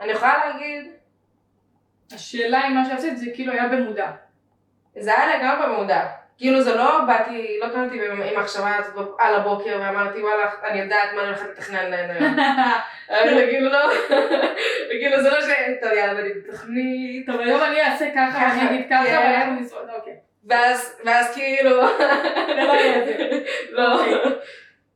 [0.00, 0.92] אני יכולה להגיד,
[2.12, 4.10] השאלה אם מה שעשית זה כאילו היה במודע.
[4.96, 6.06] זה היה לגמרי במודע.
[6.38, 11.08] כאילו זה לא באתי, לא קמתי עם מחשבה הזאת על הבוקר ואמרתי וואלה אני יודעת
[11.14, 12.38] מה אני הולכת לתכנן להם היום.
[13.10, 13.90] אבל כאילו לא,
[15.00, 15.44] כאילו זה לא ש...
[15.82, 17.26] טוב יאללה בדיוק תוכנית.
[17.26, 19.16] טוב, היום אני אעשה ככה, אני אגיד ככה, כן.
[19.16, 20.16] ואנחנו נשרוד, אוקיי.
[20.48, 21.86] ואז, ואז כאילו,
[22.46, 23.40] זה לא יהיה זה.
[23.70, 24.00] לא.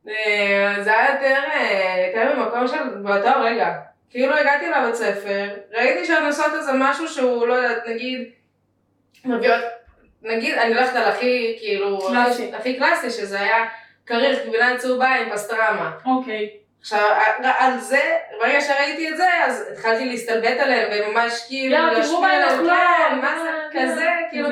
[0.07, 3.73] אה, זה היה יותר, אה, יותר ממקום של באותו רגע.
[4.09, 8.29] כאילו הגעתי לבית ספר, ראיתי שהן עושות איזה משהו שהוא לא יודעת, נגיד,
[9.25, 9.63] מביאות,
[10.21, 12.51] נגיד, אני הולכת על הכי, כאילו, קלאסי.
[12.53, 13.65] הכי קלאסי, שזה היה
[14.05, 15.91] כריך גבינה צהובה עם פסטרמה.
[16.05, 16.49] אוקיי.
[16.81, 17.05] עכשיו,
[17.43, 22.27] על זה, ברגע שראיתי את זה, אז התחלתי להסתלבט עליהם, וממש כאילו, יאללה, תראו מה
[22.27, 22.77] הן עליהם, אוכלות.
[23.11, 24.49] כן, מה זה, כזה, כאילו.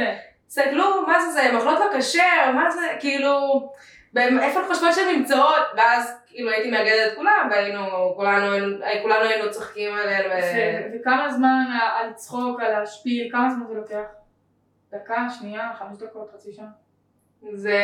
[0.47, 3.69] תסתכלו, מה זה זה, הן אוכלות לא כשר, מה זה, כאילו,
[4.15, 5.63] איפה את חושבות שהן נמצאות?
[5.77, 8.51] ואז כאילו הייתי מאגדת את כולם, והיינו, כולנו,
[9.21, 10.25] היינו- צוחקים עליהן.
[10.31, 11.65] ו- וכמה זמן
[11.97, 14.03] על לצחוק, על להשפיל, כמה זמן זה לוקח?
[14.91, 16.65] דקה, שנייה, חמש דקות, חצי שעה?
[17.53, 17.81] זה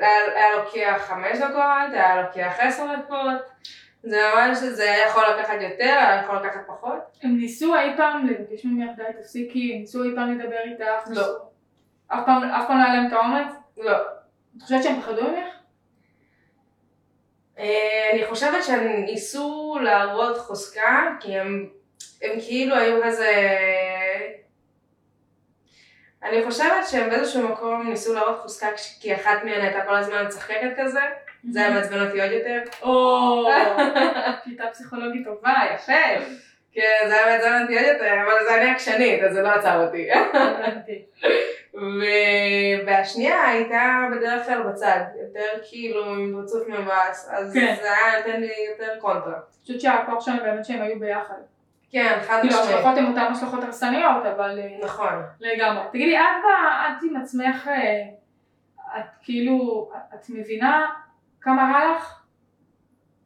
[0.00, 3.42] היה, לוקח חמש דקות, היה לוקח עשר דקות,
[4.02, 6.98] זה ממש, זה יכול לקחת יותר, היה יכול לקחת פחות.
[7.22, 11.08] הם ניסו אי פעם לבקש ממך די תפסיקי, ניסו אי פעם לדבר איתך?
[11.10, 11.22] לא.
[12.08, 12.20] אף
[12.66, 13.54] פעם לא היה להם את האומץ?
[13.76, 13.98] לא.
[14.56, 15.54] את חושבת שהם פחדו ממך?
[17.58, 21.68] אה, אני חושבת שהם ניסו להראות חוזקה, כי הם,
[22.22, 23.30] הם כאילו היו כזה...
[26.22, 28.66] אני חושבת שהם באיזשהו מקום ניסו להראות חוזקה
[29.00, 31.00] כי אחת מהן הייתה כל הזמן מצחקת כזה,
[31.50, 32.62] זה היה מעצבן אותי עוד יותר.
[32.82, 33.48] או,
[34.44, 36.24] שיטה פסיכולוגית טובה, יפה.
[36.74, 39.86] כן, זה היה מעצבן אותי עוד יותר, אבל זה אני עקשנית, אז זה לא עצר
[39.86, 40.08] אותי.
[42.86, 47.74] והשנייה הייתה בדרך כלל בצד, יותר כאילו עם רצוף מבאס, אז כן.
[47.82, 49.32] זה היה נותן לי יותר קונטרה.
[49.32, 51.34] אני חושבת שהכוח שלהם באמת שהם היו ביחד.
[51.90, 52.70] כן, חד כאילו משמעית.
[52.70, 55.22] ההשלכות הן אותן השלכות הרסניות, אבל אה, נכון.
[55.40, 55.82] לגמרי.
[55.92, 58.02] תגידי, את את עם עצמך, אה,
[58.98, 60.86] את כאילו, את מבינה
[61.40, 62.20] כמה רע לך?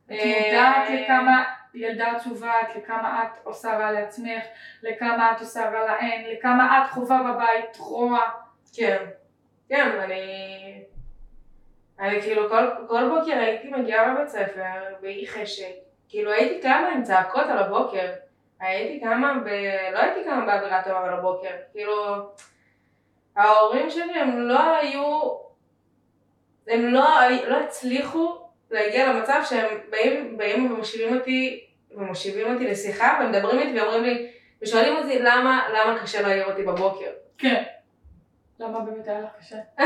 [0.07, 1.45] את מודעת אה, לכמה
[1.79, 4.45] ילדה עצובה את, לכמה את עושה רע לעצמך,
[4.83, 8.21] לכמה את עושה רע להן, לכמה את חווה בבית רוע.
[8.77, 9.05] כן,
[9.69, 10.83] כן, אני...
[12.01, 14.63] אני כאילו כל, כל בוקר הייתי מגיעה לבית ספר
[15.01, 15.73] באי חשק,
[16.09, 18.13] כאילו הייתי קמה עם צעקות על הבוקר,
[18.61, 19.49] הייתי קמה ב...
[19.93, 21.95] לא הייתי קמה באווירה טובה על הבוקר, כאילו
[23.37, 25.21] ההורים שלי הם לא היו,
[26.69, 27.09] הם לא,
[27.49, 28.39] לא הצליחו
[28.71, 31.68] להגיע למצב שהם באים, באים ומושיבים אותי,
[31.99, 34.31] ומושיבים אותי לשיחה ומדברים איתי ואומרים לי,
[34.63, 37.11] ושואלים אותי למה, למה קשה להעיר אותי בבוקר.
[37.39, 37.63] כן.
[38.61, 39.57] למה באמת היה לך קשה?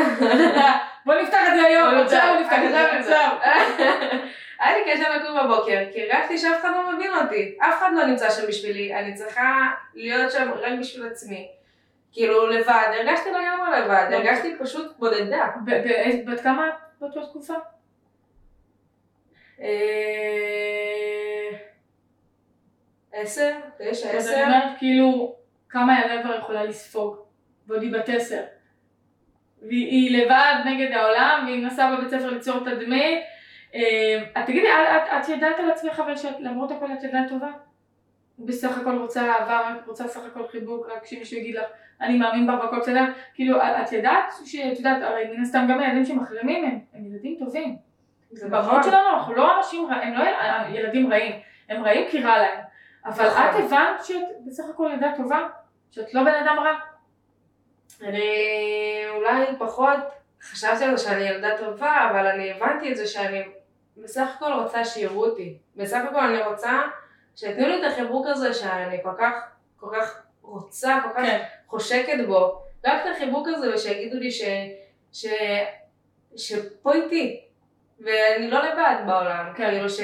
[1.06, 3.36] בוא נפתח את זה היום, עכשיו נפתח את זה עכשיו.
[4.60, 7.56] היה לי קשה לקום בבוקר, כי הרגשתי שאף אחד לא מבין אותי.
[7.58, 11.48] אף אחד לא נמצא שם בשבילי, אני צריכה להיות שם רק בשביל עצמי.
[12.12, 14.16] כאילו לבד, הרגשתי לגמרי לבד, לא.
[14.16, 15.48] הרגשתי פשוט בודדה.
[16.26, 17.54] בת כמה את באותה תקופה?
[23.12, 24.34] עשר, תשע, אז עשר.
[24.34, 25.36] אני אומרת כאילו,
[25.68, 27.16] כמה ילדה כבר יכולה לספוג,
[27.66, 28.42] ועוד היא בת עשר.
[29.62, 33.18] והיא היא לבד נגד העולם, והיא מנסה בבית ספר ליצור תדמית.
[33.74, 37.48] אה, את תגידי, את, את, יודעת על עצמך אבל שאת למרות הכל את ילדה טובה?
[38.38, 41.64] בסך הכל רוצה אהבה, רוצה סך הכל חיבוק, רק שמישהו יגיד לך,
[42.00, 43.04] אני מאמין בך והכל בסדר.
[43.34, 47.76] כאילו, את, יודעת שאת יודעת, הרי מן הסתם גם הילדים שמחרימים הם, הם ילדים טובים.
[48.30, 48.82] זה במהות נכון.
[48.82, 51.32] שלנו אנחנו לא אנשים רעים, הם לא יל- ילדים רעים,
[51.68, 52.60] הם רעים כי רע להם.
[53.04, 53.42] אבל נכון.
[53.42, 55.48] את הבנת שאת בסך הכל ילדה טובה?
[55.90, 56.78] שאת לא בן אדם רע?
[58.02, 58.22] אני
[59.08, 59.98] אולי פחות
[60.42, 63.42] חשבתי על זה שאני ילדה טובה, אבל אני הבנתי את זה שאני
[63.96, 65.58] בסך הכל רוצה שיראו אותי.
[65.76, 66.82] בסך הכל אני רוצה
[67.36, 69.34] שיתנו לי את החיבוק הזה שאני כל כך,
[69.76, 71.42] כל כך רוצה, כל כך כן.
[71.66, 72.62] חושקת בו.
[72.84, 74.42] רק את החיבוק הזה ושיגידו לי ש...
[75.12, 75.26] ש...
[76.36, 77.40] שפה איתי.
[78.00, 79.52] ואני לא לבד בעולם.
[79.56, 80.00] כאילו ש...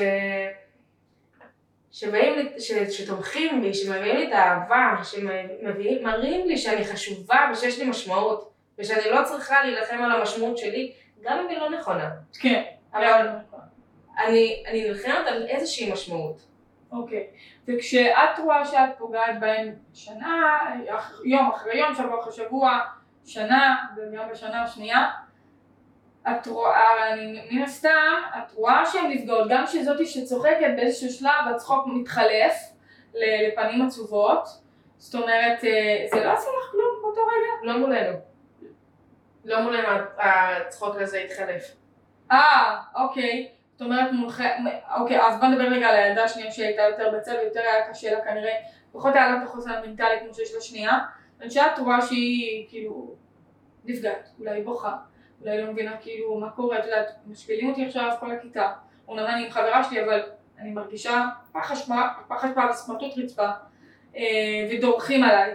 [1.93, 2.73] שבאים, לי- ש...
[2.73, 9.25] שתומכים בי, שמביאים לי את האהבה, שמראים לי שאני חשובה ושיש לי משמעות, ושאני לא
[9.25, 12.11] צריכה להילחם על המשמעות שלי, גם אם היא לא נכונה.
[12.41, 12.63] כן.
[12.95, 13.29] אבל
[14.19, 16.43] אני, אני נלחמת על איזושהי משמעות.
[16.93, 17.27] אוקיי.
[17.69, 20.59] וכשאת רואה שאת פוגעת בהם שנה,
[21.25, 22.79] יום אחרי יום, שבוע אחרי שבוע,
[23.27, 25.11] שנה, וגם בשנה השנייה,
[26.31, 31.87] את רואה, אני- מן הסתם, את רואה שהן נפגעות, גם שזאתי שצוחקת באיזשהו שלב, הצחוק
[31.87, 32.55] מתחלף
[33.15, 34.49] לפנים עצובות,
[34.97, 37.73] זאת אומרת, אה, זה לא עשה לך כלום באותו רגע?
[37.73, 38.19] לא מולנו.
[39.45, 39.89] לא מולנו
[40.19, 41.63] הצחוק הזה התחלף.
[42.33, 43.49] אה, אוקיי.
[43.73, 44.65] זאת אומרת מולכם,
[45.01, 48.25] אוקיי, אז בוא נדבר רגע על הילדה השנייה שהייתה יותר בצבע, יותר היה קשה לה
[48.25, 48.53] כנראה,
[48.93, 50.99] פחות היה לה את החוסן המנטלי כמו שיש לשנייה,
[51.41, 53.15] ושאת רואה שהיא כאילו
[53.85, 54.97] נפגעת, אולי בוכה,
[55.43, 58.73] אולי לא מבינה כאילו מה קורה, את יודעת, משפילים אותי עכשיו כל הכיתה,
[59.09, 60.23] אומנם אני עם חברה שלי אבל
[60.59, 63.49] אני מרגישה פח אשפה, פח אשפה וסמרטוט רצפה,
[64.17, 65.55] אה, ודורכים עליי.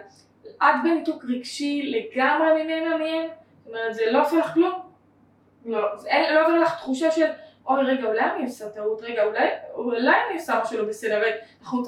[0.58, 3.30] את בניתוק רגשי לגמרי ממנה מהם?
[3.63, 4.80] זאת אומרת זה לא עושה לך כלום?
[5.65, 7.26] לא, אין, לא עובר לך תחושה של
[7.67, 11.22] אוי רגע אולי אני עושה טעות, רגע אולי, אולי אני עושה משהו לא בסדר,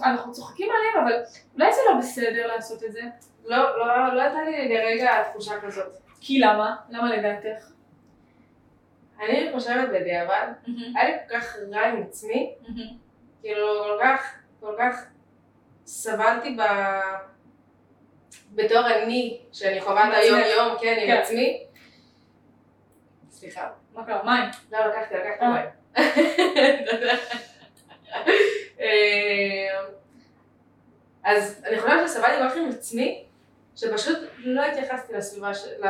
[0.03, 1.23] אנחנו צוחקים עליהם אבל
[1.55, 3.01] אולי זה לא בסדר לעשות את זה.
[3.45, 5.97] לא, לא, לא הייתה לי לרגע תחושה כזאת.
[6.21, 6.75] כי למה?
[6.89, 7.74] למה לדעתך?
[9.29, 10.47] אני חושבת בדיעבד,
[10.95, 12.55] היה לי כל כך רע עם עצמי,
[13.41, 15.05] כאילו כל כך, כל כך
[15.85, 16.61] סבלתי ב...
[18.51, 20.39] בתור אני, שאני חווה את היום.
[20.39, 21.17] יום, כן, עם כן.
[21.17, 21.63] עצמי.
[23.29, 23.69] סליחה.
[23.93, 24.23] מה קרה?
[24.23, 24.49] מים?
[24.71, 25.49] לא, לקחתי, לקחתי אה.
[25.49, 25.65] מים.
[28.79, 29.79] אה,
[31.23, 33.24] אז אני חושבת שסבלתי כל כך עם עצמי,
[33.75, 35.83] שפשוט לא התייחסתי לסביבה, של-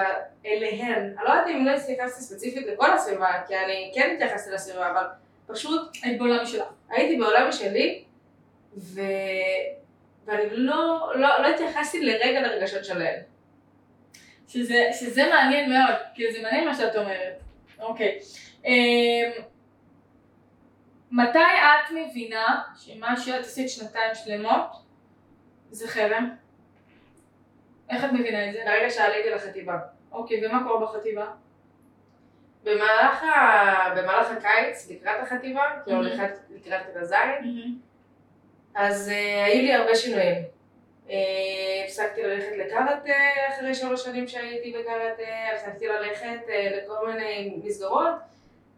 [0.45, 1.03] אליהן.
[1.17, 5.03] אני לא יודעת אם לא התייחסתי ספציפית לכל הסביבה, כי אני כן התייחסתי לסביבה, אבל
[5.47, 6.65] פשוט היית בעולם משלך.
[6.89, 8.03] הייתי בעולם שלי,
[8.77, 9.01] ו...
[10.25, 13.19] ואני לא, לא, לא התייחסתי לרגע לרגשות שלהן.
[14.47, 17.39] שזה, שזה מעניין מאוד, כאילו זה מעניין מה שאת אומרת.
[17.79, 18.19] אוקיי.
[18.65, 19.31] אמ,
[21.11, 24.67] מתי את מבינה שמה שאת עשית שנתיים שלמות
[25.71, 26.35] זה חרם?
[27.89, 28.59] איך את מבינה את זה?
[28.65, 29.77] ברגע שעליתי לחטיבה.
[30.11, 31.25] אוקיי, ומה קורה בחטיבה?
[32.63, 33.95] במהלך, ה...
[33.97, 36.01] במהלך הקיץ, לקראת החטיבה, כאילו.
[36.01, 37.13] לקראת, לקראת כיתה ז',
[38.75, 40.43] אז uh, היו לי הרבה שינויים.
[41.07, 41.11] Uh,
[41.85, 43.13] הפסקתי ללכת לקראטה
[43.49, 48.15] אחרי שלוש שנים שהייתי בקראטה, הפסקתי ללכת uh, לכל מיני מסגרות.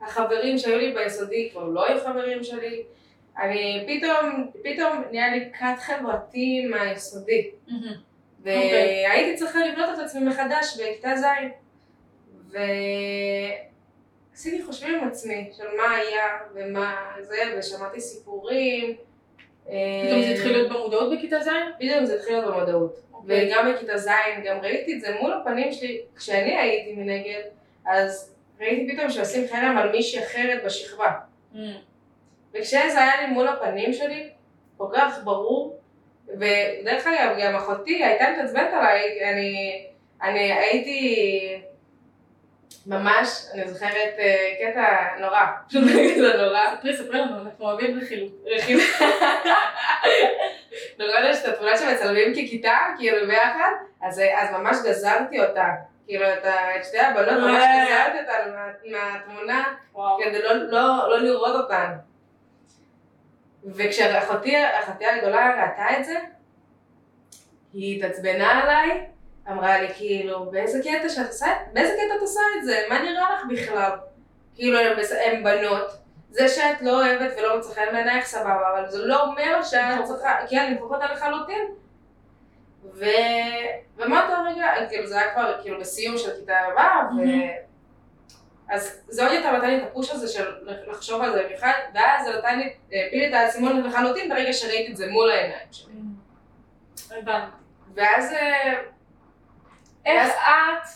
[0.01, 2.83] החברים שהיו לי ביסודי כבר לא היו חברים שלי.
[3.37, 7.51] אני פתאום, פתאום נהיה לי כת חברתי מהיסודי.
[7.63, 8.06] אוקיי.
[8.47, 11.25] והייתי צריכה לבנות את עצמי מחדש בכיתה ז'.
[14.33, 18.95] ועשיתי חושבים עם עצמי של מה היה ומה זה, ושמעתי סיפורים.
[19.63, 21.49] פתאום זה התחיל להיות במודעות בכיתה ז'?
[21.79, 23.01] פתאום זה התחיל להיות במודעות.
[23.13, 23.47] אוקיי.
[23.47, 24.09] וגם בכיתה ז',
[24.45, 27.41] גם ראיתי את זה מול הפנים שלי, כשאני הייתי מנגד,
[27.85, 31.11] אז ראיתי פתאום שעושים חרם על מישהי אחרת בשכבה.
[32.53, 34.29] וכשזה היה לי מול הפנים שלי,
[34.77, 35.76] כל כך ברור,
[36.39, 39.83] ודרך אגב, גם אחותי הייתה מתעצבנת עליי, אני,
[40.21, 41.63] אני הייתי
[42.87, 45.83] ממש, אני זוכרת אה, קטע נורא, פשוט
[46.17, 48.31] זה נורא, ספרי, ספרי לנו, אנחנו אוהבים רכילות.
[48.55, 48.79] רכיב.
[50.99, 53.71] נורא יש את התמונה שמצלמים ככיתה, כאילו ביחד,
[54.01, 55.65] אז, אז ממש גזרתי אותה.
[56.07, 56.45] כאילו את,
[56.83, 57.63] שתי הבנות, ממש.
[57.85, 59.73] גזרתי אותן מה, מהתמונה.
[60.23, 61.91] כדי לא, לא, לא לראות אותן.
[63.75, 66.19] וכשאחותי אחותי הגדולה ראתה את זה,
[67.73, 69.07] היא התעצבנה עליי,
[69.49, 72.81] אמרה לי כאילו, באיזה קטע שאת עושה, באיזה קטע את עושה את זה?
[72.89, 73.91] מה נראה לך בכלל?
[74.55, 74.79] כאילו,
[75.25, 75.91] הן בנות,
[76.29, 80.03] זה זה שאת לא אוהבת ולא מוצא חן בעינייך סבבה, אבל זה לא אומר שאת
[80.03, 81.65] צריכה, כן, למחוק אותה לחלוטין.
[82.93, 83.05] ו...
[83.97, 87.21] ומאותו רגע, כאילו זה היה כבר כאילו בסיום של כיתה הבאה, ו...
[88.69, 90.45] אז זה עוד יותר נתן לי את ה push הזה של
[90.87, 94.91] לחשוב על זה במיוחד, ואז זה נתן לי, הפיל לי את האסימון לחלוטין ברגע שראיתי
[94.91, 95.93] את זה מול העיניים שלי.
[97.11, 97.51] הבנתי.
[97.95, 98.31] ואז...
[98.31, 98.73] אה,
[100.07, 100.87] איך את,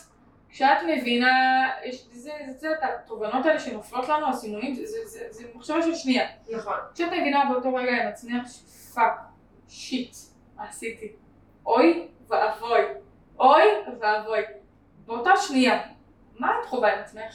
[0.48, 5.26] כשאת מבינה, יש, זה, זה, זה, את התובנות האלה שנופלות לנו, האסימונים, זה, זה, זה,
[5.30, 6.28] זה מחשבה של שנייה.
[6.50, 6.76] נכון.
[6.94, 8.48] כשאת מבינה באותו רגע עם עצמך,
[8.94, 9.20] fuck,
[9.68, 10.16] shit,
[10.56, 11.12] מה עשיתי?
[11.66, 12.80] אוי ואבוי.
[13.38, 13.62] אוי
[14.00, 14.40] ואבוי.
[15.06, 15.82] באותה שנייה,
[16.38, 17.34] מה את חווה עם עצמך?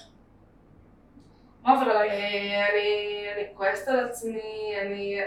[1.67, 2.13] עובר עלייך?
[2.13, 5.19] אה, אני, כועסת על עצמי, אני,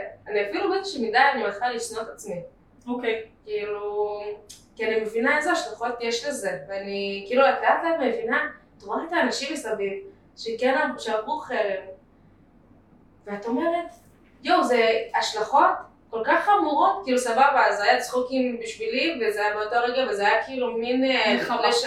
[0.51, 2.41] אפילו באיזושהי מידה אני מתחילה לשנוא את עצמי.
[2.89, 3.23] אוקיי.
[3.45, 4.21] כאילו,
[4.77, 8.49] כי אני מבינה איזה השלכות יש לזה, ואני כאילו לאט לאט לאט מבינה,
[8.79, 9.93] את רואה את האנשים מסביב,
[10.37, 11.83] שכן, שעברו חרם,
[13.27, 13.87] ואת אומרת,
[14.43, 15.71] יואו, זה השלכות
[16.11, 20.45] כל כך חמורות, כאילו סבבה, זה היה צחוקים בשבילי, וזה היה באותו רגע, וזה היה
[20.45, 21.05] כאילו מין...
[21.05, 21.69] אה, מלחמה.
[21.69, 21.85] לש...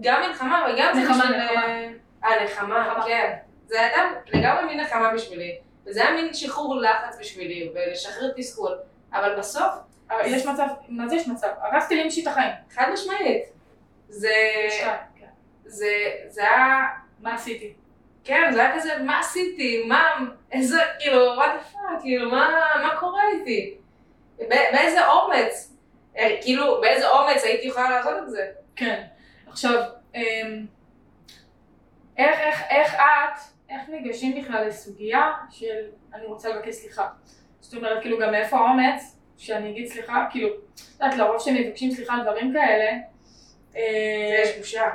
[0.00, 1.24] גם מלחמה, וגם זה נחמה.
[1.24, 1.66] נחמה.
[2.24, 3.02] אה, נחמה.
[3.06, 3.32] כן.
[3.66, 8.78] זה היה לגמרי מין נחמה בשבילי, וזה היה מין שחרור לחץ בשבילי, ולשחרר תסכול,
[9.12, 9.72] אבל בסוף,
[10.10, 11.48] אבל יש מצב, מה זה יש מצב?
[11.60, 12.50] הרסתי לי אישית החיים.
[12.74, 13.42] חד משמעית,
[14.08, 14.32] זה...
[14.78, 15.26] כן.
[15.64, 15.88] זה,
[16.28, 16.86] זה היה,
[17.20, 17.72] מה עשיתי?
[18.24, 20.10] כן, זה היה כזה, מה עשיתי, מה,
[20.52, 22.48] איזה, כאילו, what the fuck, כאילו, מה,
[22.82, 23.74] מה קורה איתי?
[24.38, 25.76] בא- באיזה אומץ,
[26.16, 28.46] אה, כאילו, באיזה אומץ הייתי יכולה לעשות את זה?
[28.76, 29.02] כן.
[29.46, 29.82] עכשיו,
[30.14, 30.66] אמ,
[32.18, 37.08] איך, איך, איך את, איך ניגשים בכלל לסוגיה של אני רוצה לבקש סליחה?
[37.60, 40.26] זאת אומרת, כאילו, גם מאיפה האומץ שאני אגיד סליחה?
[40.30, 42.92] כאילו, את יודעת, לרוב שמבקשים סליחה על דברים כאלה,
[43.76, 44.90] אה, יש בושה.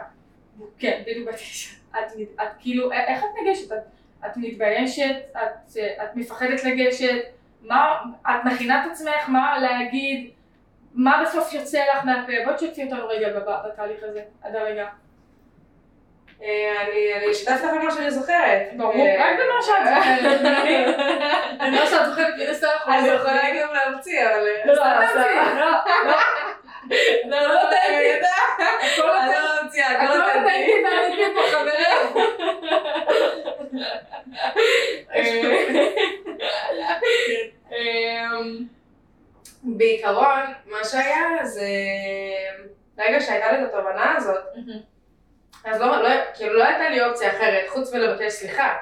[0.79, 1.75] כן, בדיוק בקשר.
[1.91, 3.71] את, את כאילו, איך את ניגשת?
[3.71, 3.77] את,
[4.25, 5.15] את מתביישת?
[5.31, 7.21] את, אה, את מפחדת לגשת?
[7.61, 9.29] מה, את מכינה את עצמך?
[9.29, 10.31] מה להגיד?
[10.93, 12.31] מה בסוף יוצא לך מהפה?
[12.45, 14.87] בואי תשתפי אותנו רגע בתהליך הזה, עד הרגע.
[16.41, 18.61] אני אשתף לך במה שאני זוכרת.
[18.77, 20.41] ברור, אה, רק במה שאת זוכרת.
[21.71, 23.41] לא שאת זוכרת, מן הסתם אנחנו אני לא יכולה.
[23.61, 24.47] גם להמציא, אבל...
[24.47, 25.17] אה, לא, אל סתם.
[25.17, 25.71] תמציאי, לא, לא.
[27.25, 28.03] לא, לא אני אותנטי.
[28.15, 28.59] יודעת.
[28.93, 29.43] הכל אני אותנטי.
[29.43, 30.37] לא ממציאה, הכל הכל אותנטי.
[30.37, 32.25] אותנטי ואמיתי פה, חברים.
[37.71, 38.57] אמ,
[39.63, 41.65] בעיקרון, מה שהיה זה...
[42.97, 44.43] ברגע שהייתה לי את התובנה הזאת,
[45.65, 48.75] אז לא, לא, כאילו לא הייתה לי אופציה אחרת, חוץ מלבקש סליחה.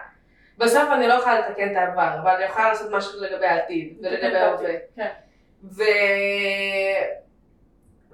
[0.57, 4.37] בסוף אני לא יכולה לתקן את העבר, אבל אני יכולה לעשות משהו לגבי העתיד ולגבי
[4.37, 4.73] ההווה.
[4.95, 5.09] כן.
[5.63, 5.83] ו...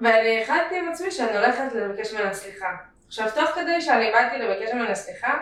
[0.02, 2.70] ואני החלטתי עם עצמי שאני הולכת לבקש ממנה סליחה.
[3.08, 5.38] עכשיו, תוך כדי שאני באתי לבקש ממנה סליחה,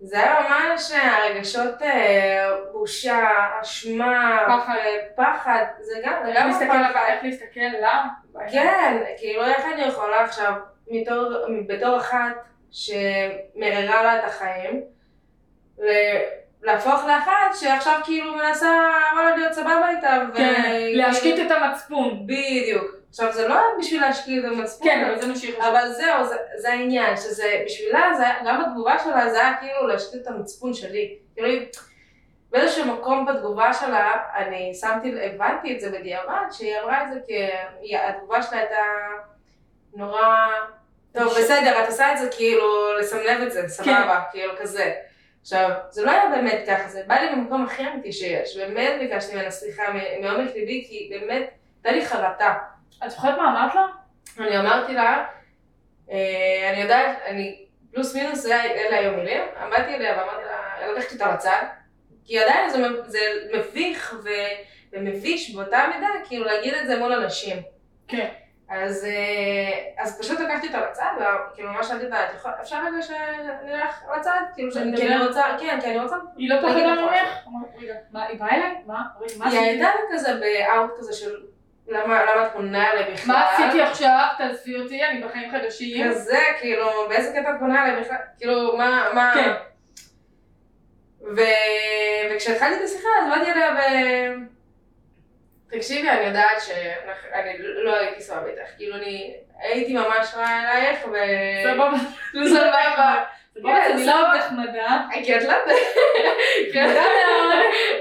[0.00, 3.28] זה היה ממש הרגשות אה, בושה,
[3.62, 4.74] אשמה, פחד.
[5.16, 7.06] פחד, זה גם, זה גם להסתכל פחד.
[7.08, 8.04] איך להסתכל לה.
[8.52, 10.52] כן, כאילו איך אני יכולה עכשיו,
[10.90, 11.24] מתור,
[11.66, 12.36] בתור אחת
[12.70, 14.82] שמררה לה את החיים,
[15.78, 16.18] ל-
[16.62, 18.70] להפוך לאחת שעכשיו כאילו מנסה
[19.14, 20.18] וואלה להיות סבבה איתה.
[20.32, 22.26] ו- כן, להשקיט את המצפון.
[22.26, 22.96] בדיוק.
[23.08, 25.66] עכשיו זה לא בשביל להשקיט את המצפון, כן, אבל זה מה שהיא חושבת.
[25.66, 30.22] אבל זהו, זה, זה העניין, שזה בשבילה, זה, גם בתגובה שלה זה היה כאילו להשקיט
[30.22, 31.16] את המצפון שלי.
[31.36, 31.48] כאילו
[32.50, 37.20] באיזשהו מקום בתגובה שלה, אני שמתי, הבנתי את זה בדיעבד, שהיא אמרה את זה
[37.82, 38.76] כי התגובה שלה הייתה
[39.96, 40.26] נורא...
[41.12, 42.64] טוב, בסדר, את עושה את זה כאילו
[42.98, 44.92] לסמלב את זה, סבבה, כאילו כזה.
[45.42, 49.34] עכשיו, זה לא היה באמת ככה, זה בא לי במקום הכי אמיתי שיש, באמת ביקשתי
[49.36, 49.82] ממנה סליחה
[50.22, 51.50] מעומק ליבי, כי באמת,
[51.84, 52.54] הייתה לי חרטה.
[53.04, 53.86] את זוכרת מה אמרת לה?
[54.46, 55.24] אני אמרתי לה,
[56.10, 61.14] אה, אני יודעת, אני, פלוס מינוס, זה- אלה היו מילים, באתי אליה ואמרתי לה, לקחתי
[61.14, 61.62] אותה בצד,
[62.24, 63.18] כי עדיין זה, זה
[63.54, 64.28] מביך ו-
[64.92, 67.56] ומביש באותה מידה, כאילו להגיד את זה מול אנשים.
[68.08, 68.28] כן.
[68.72, 71.12] אז, אה, אז פשוט לקחתי אותה בצד,
[71.52, 74.40] וכאילו ממש שאלתי אותה, "את יכולה- אפשר רגע שנלך לצד?
[74.54, 75.26] כאילו, שאני- לדבר?
[75.26, 76.16] רוצה, כן, כי אני רוצה...
[76.36, 77.12] היא לא פחדה ממך?
[78.12, 78.74] מה, היא באה אליי?
[78.86, 79.02] מה?
[79.44, 79.58] היא?
[79.58, 81.34] הייתה כזה באאוט כזה של
[81.88, 83.34] למה למה את פונה אליי בכלל?
[83.34, 84.26] מה עשיתי עכשיו?
[84.38, 86.10] תעזבי אותי, אני בחיים חדשים.
[86.10, 88.16] כזה, כאילו, באיזה קטע את פונה אליי בכלל?
[88.38, 89.32] כאילו, מה, מה...
[89.34, 89.52] כן.
[91.36, 91.40] ו...
[92.34, 93.78] וכשהתחלתי את השיחה, אז באתי אליה ו...
[95.72, 101.16] תקשיבי, אני יודעת שאני לא הייתי סבבה איתך, כאילו אני הייתי ממש רעה אלייך, ו...
[101.64, 101.96] סבבה.
[102.48, 103.24] סבבה.
[103.54, 104.98] סבבה, כן, מילה לא- נחמדה.
[105.24, 105.52] כי את לא...
[106.74, 107.02] נחמדה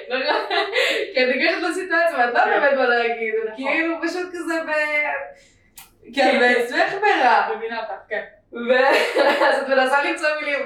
[0.09, 0.47] מאוד.
[1.13, 2.49] כי את ניגשת לסיטואציה ואת לא כן.
[2.49, 3.71] באמת מה להגיד, את נכון.
[3.71, 4.71] כאילו פשוט כזה ב...
[6.13, 7.55] כי את בעצמך ברע.
[7.55, 8.23] מבינה אותך, כן.
[8.69, 10.59] ואז את מנסה למצוא מילים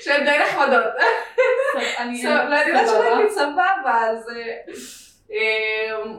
[0.00, 0.94] שהן די נחמדות.
[1.98, 2.24] אני...
[2.24, 4.28] לא יודעת הייתי סבבה, אז...
[5.30, 6.16] אמ,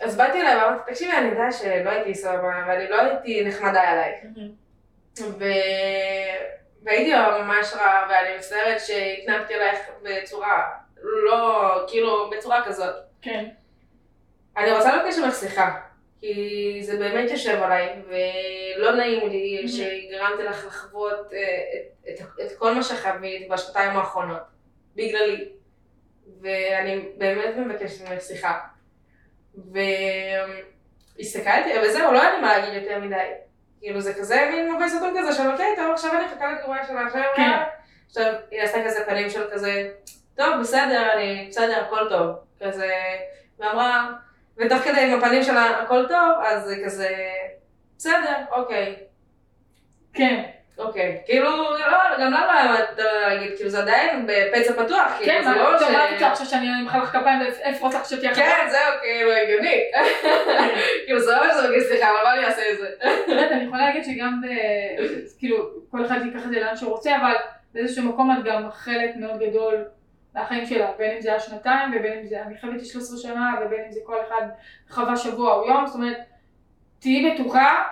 [0.00, 4.24] אז באתי אליי ואמרתי, תקשיבי, אני יודעת שלא הייתי סבבה, ואני לא הייתי נחמדה עלייך.
[5.20, 5.44] ו...
[6.82, 10.62] והייתי ממש רעה, ואני מצטערת שהתנהגתי עלייך בצורה
[11.02, 12.94] לא, כאילו, בצורה כזאת.
[13.22, 13.48] כן.
[14.56, 15.80] אני רוצה לבקש ממך סליחה,
[16.20, 21.38] כי זה באמת יושב עליי, ולא נעים לי שגרמתי לך לחוות אה,
[22.08, 24.42] את, את, את כל מה שחווית בשנתיים האחרונות,
[24.96, 25.48] בגללי.
[26.42, 28.58] ואני באמת מבקשת ממך סליחה.
[31.18, 33.30] והסתכלתי, וזהו, לא היה לי מה להגיד יותר מדי.
[33.80, 37.06] כאילו זה כזה מין מבוי סתום כזה של אוקיי, טוב, עכשיו אני אחכה לתגובה שלה,
[37.06, 37.50] עכשיו כן.
[38.06, 39.90] עכשיו היא עשתה כזה פנים של כזה,
[40.36, 42.36] טוב, בסדר, אני, בסדר, הכל טוב.
[42.60, 42.92] כזה,
[43.58, 44.10] ואמרה,
[44.56, 47.16] ותוך כדי עם הפנים שלה הכל טוב, אז זה כזה,
[47.98, 48.96] בסדר, אוקיי,
[50.14, 50.50] כן.
[50.80, 51.20] אוקיי.
[51.26, 51.50] כאילו,
[51.90, 52.80] לא, גם לנו היה מה
[53.28, 55.82] להגיד, כאילו זה עדיין בפצע פתוח, כאילו, כן, זה לא ש...
[55.82, 59.80] מה את רוצה עכשיו שאני אמחא לך כפיים ואפרוץ לך שתהיה כן, זהו, כאילו, הגיוני.
[61.06, 62.88] כאילו, זה לא מה שזה מגיע סליחה, אבל מה אני אעשה את זה?
[63.26, 64.46] באמת, אני יכולה להגיד שגם ב...
[65.38, 67.34] כאילו, כל אחד ייקח את זה לאן שהוא רוצה, אבל
[67.74, 69.84] באיזשהו מקום את גם חלק מאוד גדול
[70.34, 73.80] מהחיים שלה, בין אם זה היה שנתיים ובין אם זה, אני חייבת 13 שנה ובין
[73.86, 74.46] אם זה כל אחד
[74.90, 76.18] חווה שבוע או יום, זאת אומרת,
[76.98, 77.82] תהיי בטוחה,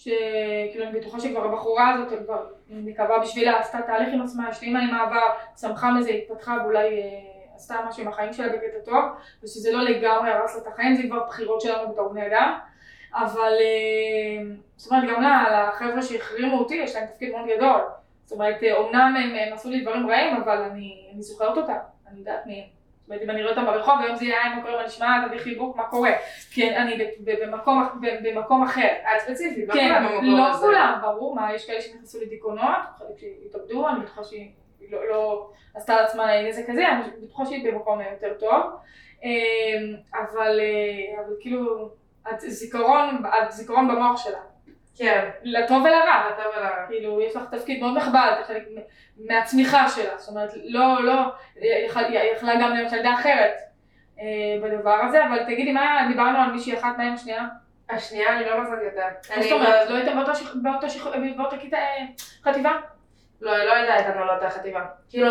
[0.00, 4.80] שכאילו אני בטוחה שכבר הבחורה הזאת, כבר, אני מקווה בשבילה, עשתה תהליך עם עצמה, השלימה
[4.80, 7.18] עם העבר, צמחה מזה, התפתחה ואולי אה,
[7.56, 9.04] עשתה משהו עם החיים שלה בקטע טוב,
[9.42, 12.58] ושזה לא לגמרי הרס לה את החיים, זה כבר בחירות שלנו בתור בני אדם.
[13.14, 14.44] אבל אה,
[14.76, 17.80] זאת אומרת גם לחבר'ה שהחרימו אותי יש להם תפקיד מאוד גדול.
[18.24, 21.78] זאת אומרת אה, אומנם הם, הם עשו לי דברים רעים אבל אני, אני זוכרת אותם,
[22.10, 22.79] אני יודעת מי הם.
[23.10, 25.26] זאת אומרת אם אני רואה אותם ברחוב והיום זה יהיה "היי, מה קורה, מה נשמע,
[25.28, 26.10] תביא חיבוק, מה קורה.
[26.50, 27.14] כי אני
[28.22, 28.88] במקום, אחר.
[29.02, 30.58] את ספציפית, לא כן, לא.
[30.60, 32.64] כולם, ברור, מה, יש כאלה שנכנסו לדיכאונות,
[32.98, 34.50] חלק שהתאבדו, אני בטוחה שהיא
[34.90, 38.62] לא, לא עשתה לעצמה נזק כזה, אני בטוחה שהיא במקום יותר טוב.
[39.22, 39.30] אמ,
[40.14, 41.90] אבל, אה, אבל כאילו,
[42.32, 44.40] את זיכרון, את זיכרון במוח שלה,
[44.98, 46.22] כן, לטוב ולרע.
[46.34, 46.86] אתה ולרע.
[46.88, 48.62] כאילו, יש לך תפקיד מאוד נכבד, חלק
[49.28, 51.20] מהצמיחה שלה, זאת אומרת, לא, לא,
[51.56, 52.08] היא יכלה-
[52.60, 53.52] גם להיות ילדה אחרת
[54.20, 54.24] אה,
[54.62, 57.44] בדבר הזה, אבל תגידי, מה, דיברנו על מישהי אחת, מה עם השנייה?
[57.90, 58.56] השנייה, אני לא.
[58.58, 58.64] מה
[59.34, 62.04] אני זאת אומרת, לא הייתם שכ- באותו שכ- באותה כיתה, אה,
[62.44, 62.72] חטיבה?
[63.40, 64.80] לא, היא לא הייתה איתנו לאותה חטיבה.
[65.08, 65.26] כאילו,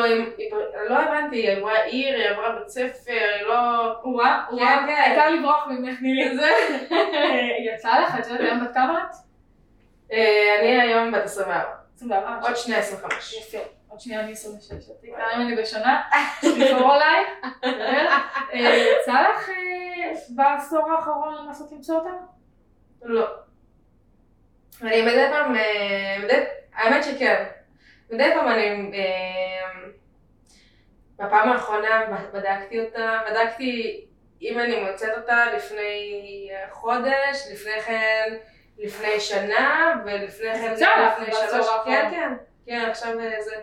[0.90, 3.56] לא הבנתי, היא עברה עיר, היא עברה בית ספר, היא לא...
[4.04, 4.94] וואה, וואה, כן.
[4.98, 6.38] העיקר לברוח ממך, תני לי.
[6.38, 6.50] זה...
[6.92, 9.29] אה, יצא לך, את יודעת היום בת כמה את?
[10.12, 11.64] אה, אני היום בת 24.
[11.96, 12.48] 24.
[12.48, 13.34] עוד שנייה 25.
[13.34, 13.58] יפה.
[13.88, 14.90] עוד שנייה אני 26,
[15.34, 16.02] גם אני בשנה,
[16.44, 17.26] לקרוא עליי.
[18.54, 22.10] אה, יצא לך אה, בעשור האחרון לנסות למצוא אותה?
[23.04, 23.28] לא.
[24.82, 25.56] אני מדי פעם,
[26.74, 27.44] האמת שכן.
[28.12, 28.92] מדי פעם אני,
[31.16, 34.06] בפעם האחרונה בדקתי אותה, בדקתי
[34.42, 38.38] אם אני מוצאת אותה לפני חודש, לפני כן,
[38.80, 41.68] לפני שנה, ולפני כן זה היה לפני שלוש.
[41.86, 42.34] כן, כן,
[42.66, 43.56] כן, עכשיו אה, זה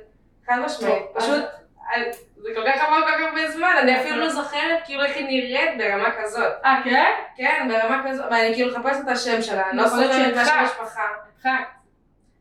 [0.46, 1.44] חד משמעית, פשוט,
[1.90, 2.02] אה,
[2.36, 5.26] זה כל כך עבר כל כך הרבה זמן, אני אפילו לא זוכרת כאילו איך היא
[5.26, 6.52] נראית ברמה כזאת.
[6.64, 7.10] אה, כן?
[7.36, 10.50] כן, ברמה כזאת, ואני כאילו מחפשת את השם שלה, אני לא להיות זוכרת מה שם
[10.50, 10.60] שהדחקת.
[10.60, 11.62] המשפחה.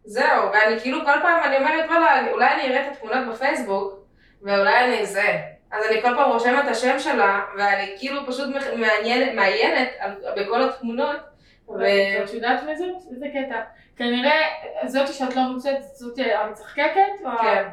[0.05, 3.93] זהו, ואני כאילו כל פעם אני אומרת, וואלה, אולי אני אראה את התמונות בפייסבוק,
[4.41, 5.37] ואולי אני זה.
[5.71, 9.89] אז אני כל פעם רושמת את השם שלה, ואני כאילו פשוט מעניינת, מעיינת
[10.37, 11.34] בכל התמונות.
[11.69, 13.11] ואת יודעת מי זאת?
[13.11, 13.61] איזה קטע.
[13.95, 14.41] כנראה
[14.85, 17.11] זאתי שאת לא מוצאת, זאתי המצחקקת?
[17.41, 17.63] כן,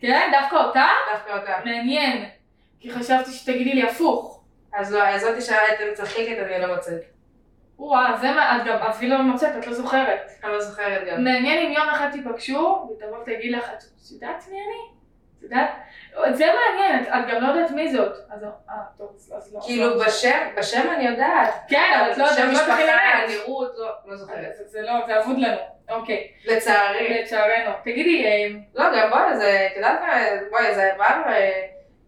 [0.00, 0.30] כן?
[0.40, 0.86] דווקא אותה?
[1.12, 1.52] דווקא אותה.
[1.64, 2.28] מעניין.
[2.80, 4.42] כי חשבתי שתגידי לי הפוך.
[4.74, 7.02] אז לא, זאתי שאתם מצחקת, אני לא מוצאת.
[7.78, 10.30] וואו, זה מה, את גם אפילו לא מוצאת, את לא זוכרת.
[10.44, 11.24] אני לא זוכרת גם.
[11.24, 15.01] מעניין אם יום אחד תיפגשו, ותבוא ותגיד לך, את יודעת מי אני?
[15.46, 15.70] את יודעת?
[16.36, 18.12] זה מעניין, את- גם לא יודעת מי זאת.
[18.30, 19.60] אז אה, טוב, אז לא.
[19.66, 20.04] כאילו לא.
[20.06, 21.54] בשם, בשם אני יודעת.
[21.68, 22.76] כן, אבל את לא יודעת, שם לא משפחה.
[23.28, 24.54] נראות, לא, לא זוכרת.
[24.58, 25.56] זה- זה לא, זה אבוד לנו.
[25.90, 27.20] אוקיי, לצערי.
[27.22, 27.70] לצערנו.
[27.84, 30.14] תגידי, אה, לא, גם בואי, זה, את יודעת מה,
[30.50, 31.50] בואי, זה עבר, אה,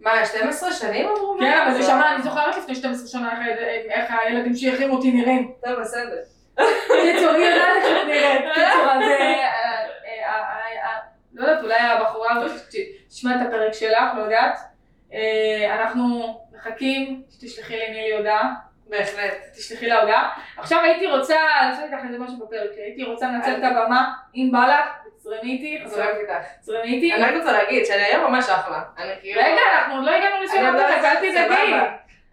[0.01, 1.37] מה, 12 שנים עברו?
[1.41, 1.87] כן, אבל זה מאז?
[1.87, 3.47] שמע, אני זוכרת לפני 12 שנה
[3.91, 5.53] איך- הילדים שהחרימו אותי נראים.
[5.65, 6.17] טוב, בסדר.
[7.03, 8.43] קיצור, היא יודעת איך נראית.
[8.55, 9.03] קיצור, אז...
[11.39, 12.75] אה, אה, אה, אה, אה, לא יודעת, אולי הבחורה הזאת
[13.09, 14.59] תשמע את הפרק שלך, לא יודעת.
[15.13, 18.53] אה, אנחנו מחכים שתשלחי לנילי הודעה.
[18.89, 19.35] בהחלט.
[19.57, 20.31] תשלחי לה הודעה.
[20.57, 21.37] עכשיו הייתי רוצה
[21.69, 24.87] לעשות איתך איזה משהו בפרק, הייתי רוצה לנצל את הבמה, אם בא לך,
[25.19, 26.47] תזרמי איתי, זורמת איתך.
[26.61, 27.15] תזרמי איתי.
[27.15, 28.81] אני רק רוצה להגיד שאני היום ממש אחלה.
[29.21, 29.41] כאילו...
[29.41, 31.73] רגע, אנחנו עוד לא הגענו לשם אני הפרק, אל תדאגי.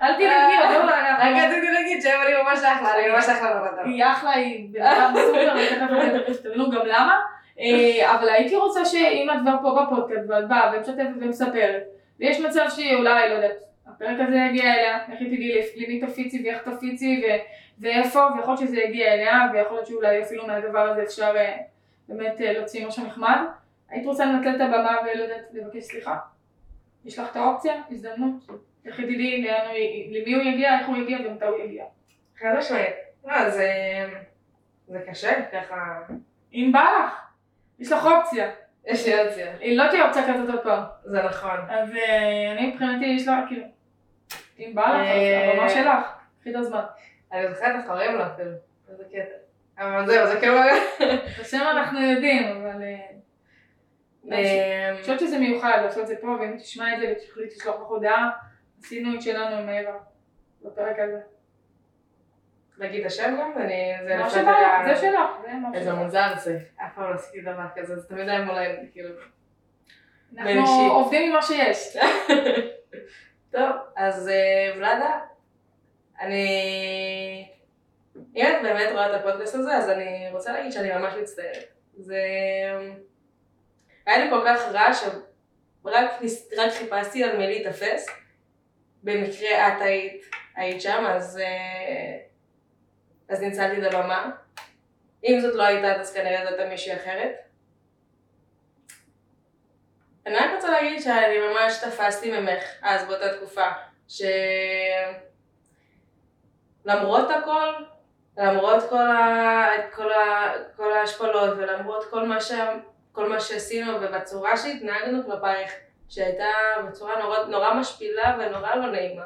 [0.01, 1.47] אל תדאגי, עוד לא, רק אנחנו...
[1.47, 5.13] רציתי להגיד שהיום אני ממש אחלה, אני ממש אחלה בבן היא אחלה, היא בן אדם
[5.15, 5.53] סופר,
[6.15, 7.19] ותכף תבינו גם למה.
[7.61, 11.83] אה, אבל הייתי רוצה שאם את כבר פה בפודקאסט ואת באה ומשתפת ומספרת,
[12.19, 16.69] ויש מצב שאולי, לא יודעת, הפרק הזה יגיע אליה, איך היא תדעי למי תפיצי ואיך
[16.69, 17.41] תפיצי ו-
[17.79, 21.57] ואיפה, ויכול להיות שזה יגיע אליה, ויכול להיות שאולי אפילו מהדבר הזה אפשר אה,
[22.07, 23.37] באמת אה, להוציא משהו נחמד.
[23.89, 26.17] היית רוצה לנצל את הבמה ולא יודעת, לבקש סליחה?
[27.05, 28.33] יש לך את האופציה, הזדמנות,
[28.85, 29.47] איך היא תדעי
[30.11, 31.85] למי הוא יגיע, איך הוא יגיע ומתי הוא יגיע.
[32.39, 32.95] חד משמעית.
[33.25, 33.71] לא, זה...
[34.87, 35.99] זה קשה, ככה...
[36.53, 37.30] אם בא לך,
[37.81, 38.51] יש לך אופציה.
[38.85, 39.53] יש לי אופציה.
[39.59, 40.83] היא לא תהיה אופציה כזאת עוד פעם.
[41.03, 41.57] זה נכון.
[41.69, 43.65] אז אה, אני מבחינתי יש לה כאילו,
[44.59, 46.05] אם בא לך, אה, הבמה שלך,
[46.41, 46.83] קחי את הזמן.
[47.31, 48.51] אני זוכרת איך קוראים לו אפילו.
[48.89, 49.35] איזה קטע.
[49.77, 50.55] אבל זהו, זה כאילו...
[51.35, 53.11] את השם אנחנו יודעים, אבל אה,
[54.31, 57.75] אה, אני חושבת שזה מיוחד לעשות את זה פה, ואם תשמע את זה ותחליט לשלוח
[57.75, 58.29] לך הודעה,
[58.79, 59.93] עשינו את שלנו עם מאירה
[60.61, 61.19] בפרק הזה.
[62.81, 63.51] להגיד השם גם?
[63.55, 63.93] אני...
[64.07, 65.99] זה מה שבא לך, זה שלך, זה מה איזה שלך.
[65.99, 66.59] מוזר זה.
[66.75, 69.09] אף פעם לא עשיתי דבר כזה, זה תמיד היה מולד, כאילו.
[70.37, 70.91] אנחנו.
[70.91, 71.97] עובדים עם מה שיש.
[73.53, 75.19] טוב, אז אה, ולאדה,
[76.21, 77.47] אני...
[78.35, 81.65] אם את באמת רואה את הפודקאסט הזה, אז אני רוצה להגיד שאני ממש מצטערת.
[81.97, 82.19] זה...
[84.05, 86.21] היה לי כל כך רע שרק
[86.57, 88.09] רק חיפשתי על מי להיתפס.
[89.03, 90.23] במקרה את היית,
[90.55, 92.17] היית שם, אז, אה,
[93.31, 94.31] אז ניצלתי את הבמה.
[95.23, 97.31] אם זאת לא הייתה, אז כנראה זאת הייתה מישהי אחרת.
[100.25, 103.67] אני רק רוצה להגיד שאני ממש תפסתי ממך אז באותה תקופה,
[106.87, 107.73] שלמרות הכל,
[108.37, 109.67] למרות כל, ה...
[109.95, 110.53] כל, ה...
[110.75, 112.51] כל ההשפלות ולמרות כל מה, ש...
[113.11, 115.71] כל מה שעשינו ובצורה שהתנהגנו כלפייך,
[116.09, 116.49] שהייתה
[116.87, 119.25] בצורה נורא, נורא משפילה ונורא לא נעימה,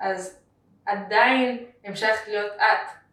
[0.00, 0.42] אז
[0.86, 3.05] עדיין המשכת להיות את.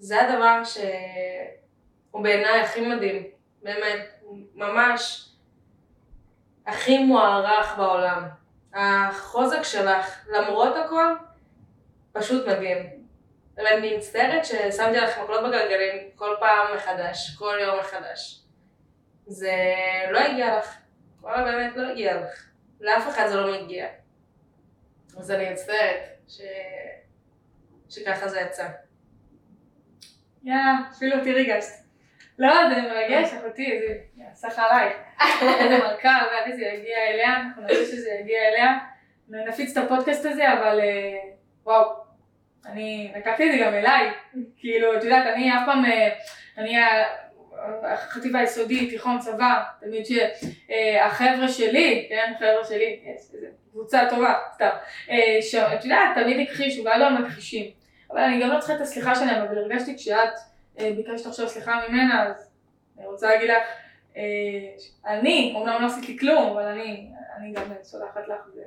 [0.00, 3.24] זה הדבר שהוא בעיניי הכי מדהים,
[3.62, 4.22] באמת,
[4.54, 5.30] ממש
[6.66, 8.28] הכי מוערך בעולם.
[8.74, 11.14] החוזק שלך, למרות הכל,
[12.12, 12.86] פשוט מדהים.
[13.56, 18.42] ואני מצטערת ששמתי לך מקלות בגלגלים כל פעם מחדש, כל יום מחדש.
[19.26, 19.54] זה
[20.10, 20.76] לא הגיע לך.
[21.20, 22.46] וואלה באמת לא הגיע לך.
[22.80, 23.86] לאף אחד זה לא מגיע.
[25.18, 26.40] אז אני מצטערת ש...
[27.88, 28.68] שככה זה יצא.
[30.44, 30.54] יא,
[30.92, 31.80] אפילו אותי ריגשת.
[32.38, 33.94] לא, זה מרגש, אחותי, זה
[34.34, 34.92] סך עלייך.
[35.42, 38.78] איזה מלכה, ואיך זה יגיע אליה, אנחנו נרצה שזה יגיע אליה.
[39.28, 41.18] נפיץ את הפודקאסט הזה, אבל אה,
[41.64, 41.90] וואו,
[42.66, 44.10] אני לקחתי את זה גם אליי.
[44.58, 46.08] כאילו, את יודעת, אני אף פעם, אה,
[46.58, 46.76] אני
[47.82, 54.68] החטיבה היסודית, תיכון, צבא, תמיד שהחבר'ה שלי, כן, חבר'ה שלי, יש איזה קבוצה טובה, סתם,
[55.10, 57.79] אה, שאת יודעת, תמיד הכחישו, ועד היום מכחישים.
[58.12, 60.34] אבל אני גם לא צריכה את הסליחה שלהם, אבל הרגשתי כשאת
[60.78, 62.50] אה, ביקשת עכשיו סליחה ממנה, אז
[62.98, 63.62] אני רוצה להגיד לך,
[64.16, 64.22] אה,
[65.06, 68.62] אני, אומנם לא עשיתי כלום, אבל אני, אני גם סולחת לך, זה,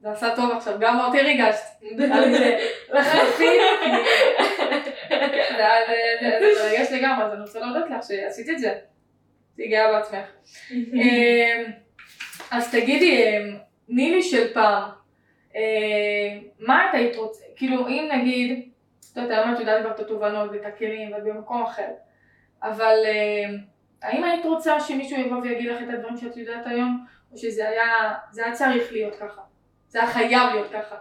[0.00, 1.64] זה עשה טוב עכשיו, גם אותי ריגשת.
[2.12, 2.58] אז זה
[2.92, 3.62] לחלוטין,
[6.40, 8.74] זה מרגש לגמרי, אז אני רוצה להודות לך שעשית את זה.
[9.56, 10.26] תהיי גאה בעצמך.
[12.50, 13.34] אז תגידי,
[13.88, 14.90] נילי של פעם,
[16.58, 18.70] מה את היית רוצה, כאילו אם נגיד,
[19.12, 21.88] את יודעת, היום את יודעת כבר את התובנות ואת הכלים ואת במקום אחר,
[22.62, 23.58] אבל אמ,
[24.02, 28.14] האם היית רוצה שמישהו יבוא ויגיד לך את הדברים שאת יודעת היום, או שזה היה,
[28.30, 29.40] זה היה צריך להיות ככה,
[29.88, 30.96] זה היה חייב להיות ככה.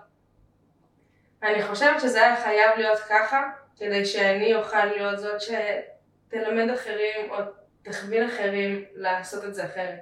[1.44, 7.36] אני חושבת שזה היה חייב להיות ככה, כדי שאני אוכל להיות זאת שתלמד אחרים או
[7.84, 10.00] תכווין אחרים לעשות את זה אחרת.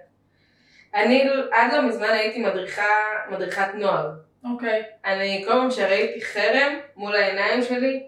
[0.93, 2.83] אני עד לא מזמן הייתי מדריכה,
[3.31, 4.09] מדריכת נוער.
[4.51, 4.83] אוקיי.
[5.05, 8.03] אני כל פעם שראיתי חרם מול העיניים שלי,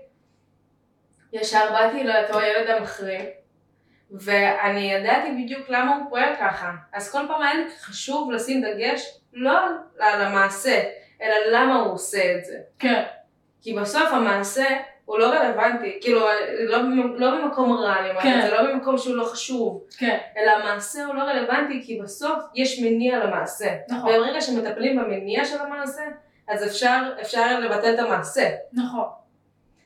[1.34, 3.26] ישר באתי לאותו ילד המחרים,
[4.12, 6.72] ואני ידעתי בדיוק למה הוא פועל ככה.
[6.94, 9.60] אז כל פעם היה לי חשוב לשים דגש לא
[10.00, 10.84] על המעשה,
[11.22, 12.58] אלא למה הוא עושה את זה.
[12.80, 13.04] כן.
[13.62, 14.66] כי בסוף המעשה
[15.06, 16.28] הוא לא רלוונטי, כאילו
[16.60, 16.78] לא,
[17.16, 18.42] לא במקום רע, אני אומרת, כן.
[18.42, 22.80] זה לא במקום שהוא לא חשוב, כן, אלא המעשה הוא לא רלוונטי כי בסוף יש
[22.80, 23.76] מניע למעשה.
[23.90, 26.02] נכון, וברגע שמטפלים במניע של המעשה,
[26.48, 28.50] אז אפשר, אפשר לבטל את המעשה.
[28.74, 29.06] נכון.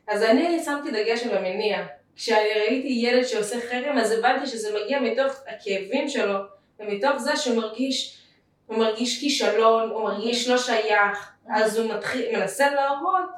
[0.07, 1.85] אז אני שמתי דגש על המניע.
[2.15, 6.39] כשאני ראיתי ילד שעושה חרם, אז הבנתי שזה מגיע מתוך הכאבים שלו,
[6.79, 8.17] ומתוך זה שהוא מרגיש,
[8.65, 13.29] הוא מרגיש כישלון, הוא מרגיש לא שייך, אז הוא מתחיל, מנסה להראות,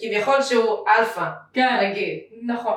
[0.00, 2.20] כביכול שהוא אלפא, כן, נגיד.
[2.42, 2.76] נכון.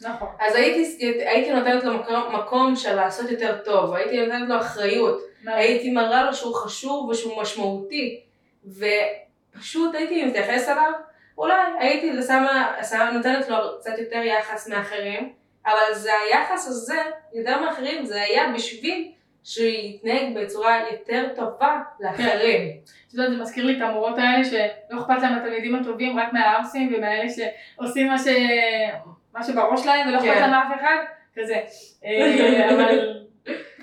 [0.00, 0.28] נכון.
[0.40, 5.20] אז הייתי, הייתי נותנת לו מקום, מקום של לעשות יותר טוב, הייתי נותנת לו אחריות,
[5.46, 8.20] הייתי מראה לו שהוא חשוב ושהוא משמעותי,
[8.66, 10.92] ופשוט הייתי מתייחס אליו,
[11.38, 15.32] אולי הייתי שמה, שמה, נותנת לו קצת יותר יחס מאחרים,
[15.66, 17.02] אבל זה היחס הזה,
[17.34, 19.12] יותר מאחרים, זה היה בשביל
[19.44, 22.76] שהוא יתנהג בצורה יותר טובה לאחרים.
[23.08, 26.94] את יודעת, זה מזכיר לי את המורות האלה שלא אכפת להם התלמידים הטובים, רק מהערסים
[26.94, 28.26] ומאלה שעושים מה, ש...
[29.34, 30.40] מה שבראש שלהם ולא אכפת כן.
[30.40, 30.96] להם מאף אחד,
[31.36, 31.60] כזה.
[32.04, 33.24] אה, אבל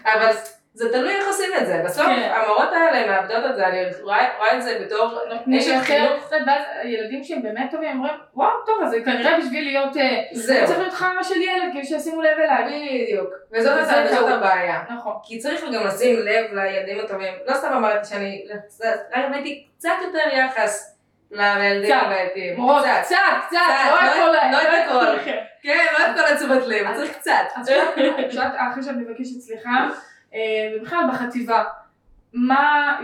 [0.05, 0.31] אבל
[0.73, 1.81] זה תלוי איך עושים את זה.
[1.85, 2.31] בסוף כן.
[2.35, 5.19] המורות האלה מאבדות את זה, אני רואה רואה את זה בתור
[5.57, 6.27] אשת חינוך.
[6.27, 10.21] את ואז הילדים שהם באמת טובים אומרים, וואו, טוב, אז זה כנראה בשביל להיות, אה,
[10.31, 13.03] זהו, צריך להיות חרא של ילד, כאילו שישימו לב אליי.
[13.03, 13.29] בדיוק.
[13.51, 14.27] וזאת.
[14.27, 14.81] הבעיה.
[14.95, 15.13] נכון.
[15.23, 17.33] כי צריך גם לשים לב לילדים הטובים.
[17.47, 18.45] לא סתם אמרתי שאני,
[19.33, 20.97] ראיתי קצת יותר יחס
[21.31, 21.95] לילדים.
[21.95, 22.55] הבעייתיים.
[22.55, 23.01] מורות, קצת.
[23.05, 23.17] קצת,
[23.47, 23.57] קצת,
[23.89, 25.31] לא לא- הכל, לא את הכל.
[25.61, 27.31] כן, לא את כל התשומת לב, צריך קצת.
[28.29, 29.87] שאת, אחרי שאת מבקשת סליחה,
[30.75, 31.63] ובכלל בחטיבה,
[32.33, 32.99] מה,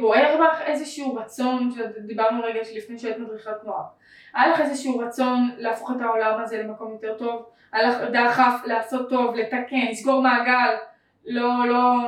[0.00, 3.84] בוער בך איזשהו רצון, דיברנו רגע לפני שהיית מדריכת נוער,
[4.34, 7.46] היה לך איזשהו רצון להפוך את העולם הזה למקום יותר טוב?
[7.72, 10.74] היה לך דחף לעשות טוב, לתקן, לסגור מעגל,
[11.26, 12.00] לא, לא,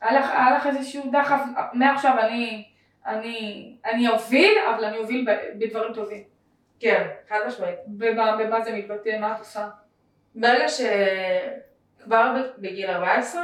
[0.00, 1.40] היה לך, היה לך איזשהו דחף,
[1.72, 2.64] מעכשיו אני,
[3.06, 5.26] אני, אני אוביל, אבל אני אוביל
[5.58, 6.22] בדברים טובים.
[6.80, 7.78] כן, חד משמעית.
[7.86, 9.68] במה, במה זה מתבטא, מה את עושה?
[10.34, 10.80] ברגע ש...
[12.04, 13.42] כבר ב- בגיל 14,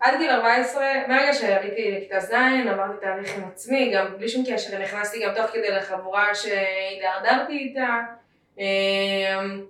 [0.00, 2.32] עד גיל 14, מהרגע שעליתי לכיתה ז',
[2.70, 7.98] עברתי תהליך עם עצמי, גם בלי שום קשר, נכנסתי גם תוך כדי לחבורה שהידרדרתי איתה.
[8.58, 9.60] אמ,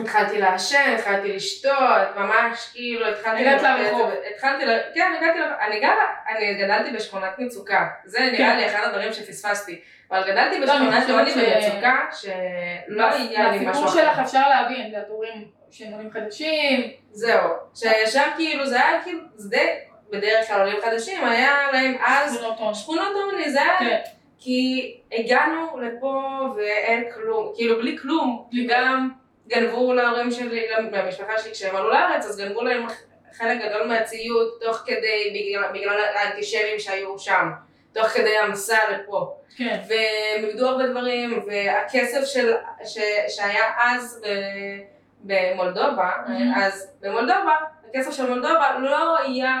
[0.00, 3.40] התחלתי לעשן, התחלתי לשתות, ממש כאילו התחלתי...
[3.40, 4.10] הגעת זה, לרחוב.
[4.34, 5.56] התחלתי, ל- כן, הגעתי לרחוב.
[5.60, 7.86] אני גרה, אני גדלתי בשכונת מצוקה.
[8.04, 8.56] זה נראה כן.
[8.56, 9.80] לי אחד הדברים שפספסתי.
[10.10, 14.00] אבל גדלתי לא, בשכונת עוני ומצוקה, שלא היה לי משהו אחר.
[14.00, 19.78] שלך אפשר להבין, את הורים שהם עולים חדשים, זהו, שישר כאילו זה היה כאילו, זה
[20.10, 22.40] בדרך כלל עולים חדשים, היה להם אז
[22.72, 24.00] שכונות עוני, זה היה, כן,
[24.38, 26.22] כי הגענו לפה
[26.56, 29.10] ואין כלום, כאילו בלי כלום, גם
[29.46, 32.86] גנבו להורים שלי, למשפחה שלי כשהם עלו לארץ, אז גנבו להם
[33.32, 37.50] חלק גדול מהציוד תוך כדי, בגלל, בגלל האנטישמים שהיו שם,
[37.94, 39.34] תוך כדי המסע לפה.
[39.56, 42.54] כן, והם איבדו הרבה דברים, והכסף של,
[42.84, 42.98] ש,
[43.28, 44.28] שהיה אז ב,
[45.24, 46.30] במולדובה, Mhm.
[46.60, 47.56] אז במולדובה,
[47.90, 49.56] הכסף של מולדובה לא היה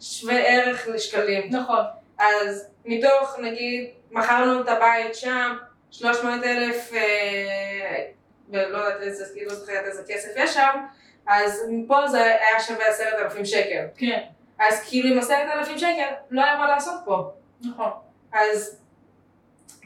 [0.00, 1.50] שווה ערך לשקלים.
[1.50, 1.84] נכון,
[2.18, 5.56] אז מתוך, נגיד, מכרנו את הבית שם,
[5.90, 8.04] 300 אלף, אה,
[8.48, 10.84] ולא יודעת איזה, לא זוכרת איזה כסף יש שם,
[11.26, 13.84] אז מפה זה היה שווה עשרת אלפים שקל.
[13.96, 14.20] כן,
[14.60, 17.30] אז כאילו עם עשרת אלפים שקל לא היה מה לעשות פה.
[17.70, 17.90] נכון,
[18.32, 18.80] אז,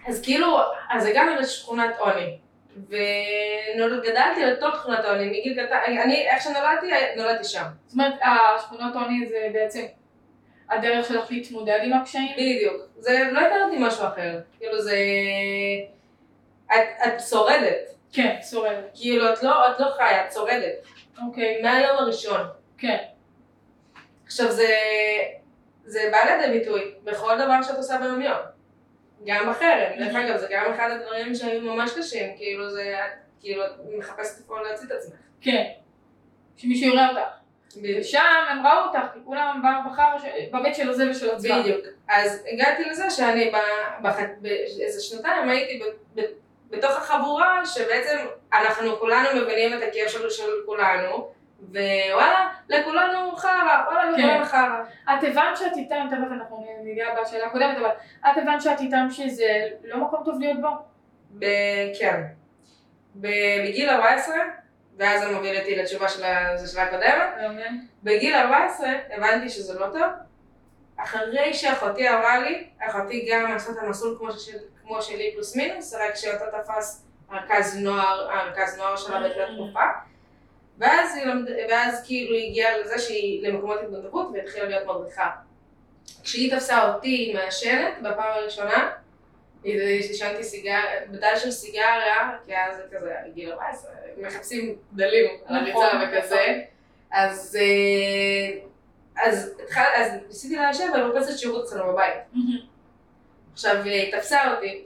[0.08, 0.58] אז כאילו,
[0.90, 2.38] אז הגענו לשכונת עוני.
[2.88, 7.64] וגדלתי לתוך שכונת עוני מגיל קטן, אני, איך שנולדתי, נולדתי שם.
[7.86, 9.82] זאת אומרת, השכונות עוני זה בעצם
[10.70, 12.32] הדרך שלך להתמודד עם הקשיים?
[12.32, 12.76] בדיוק.
[12.98, 14.40] זה, לא הכרתי משהו אחר.
[14.58, 14.96] כאילו זה...
[16.66, 17.92] את, את שורדת.
[18.12, 20.74] כן, שורדת, כאילו, את לא, את לא חיה, את שורדת.
[21.26, 22.40] אוקיי, מהיום הראשון.
[22.78, 22.96] כן,
[24.26, 24.68] עכשיו זה...
[25.84, 28.38] זה בא לידי ביטוי בכל דבר שאת עושה ביום יום.
[29.24, 29.98] גם בחרם.
[29.98, 32.36] דרך אגב, זה גם אחד הדברים שהיו ממש קשים.
[32.36, 32.96] כאילו זה...
[33.40, 35.14] כאילו, את מחפשת איפה להוציא את עצמך.
[35.40, 35.64] כן,
[36.56, 37.28] שמישהו יראה אותך,
[37.82, 41.60] ושם הם ראו אותך, כי כולם באו בחר בבית של הזה ושל עצמם.
[41.60, 41.86] בדיוק.
[42.08, 43.52] אז הגעתי לזה שאני
[44.40, 45.82] באיזה שנתיים הייתי
[46.70, 48.16] בתוך החבורה שבעצם
[48.52, 51.32] אנחנו כולנו מבינים את הכאב של כולנו
[51.68, 54.22] ווואלה, לכולנו חרא, וואלה, כן.
[54.22, 54.82] לכולנו חרא.
[55.04, 57.90] את הבנת שאת איתם, תכף אנחנו ניגע בשאלה הקודמת, אבל
[58.20, 59.46] את הבנת שאת איתם שזה
[59.84, 60.68] לא מקום טוב להיות בו?
[61.38, 62.22] ב- כן.
[63.14, 63.28] ב-
[63.64, 64.34] בגיל 14,
[64.98, 67.28] ואז זה מוביל אותי לתשובה של ה- זה של הקודמת,
[68.02, 70.02] בגיל 14 הבנתי שזה לא טוב.
[70.96, 75.94] אחרי שאחותי אמרה לי, אחותי גם עשתה את המסלול כמו, של, כמו שלי פלוס מינוס,
[75.94, 79.80] רק שאותה תפס רכז נוער, הרכז נוער שלה באותה תקופה.
[80.82, 85.30] ואז, למד, ואז כאילו היא הגיעה לזה שהיא למקומות התנדבות והתחילה להיות מדריכה.
[86.22, 88.90] כשהיא תפסה אותי מעשנת בפעם הראשונה,
[89.62, 95.84] עישנתי סיגריה, בדל של סיגריה, כי אז זה כזה, גיל 14, מחפשים דלים על נכון,
[95.84, 96.62] הריצה וכזה.
[97.12, 98.58] אז, אה,
[99.26, 99.54] אז,
[100.28, 102.14] ניסיתי לעשן במרפסת שירות אצלנו בבית.
[103.52, 104.84] עכשיו היא תפסה אותי,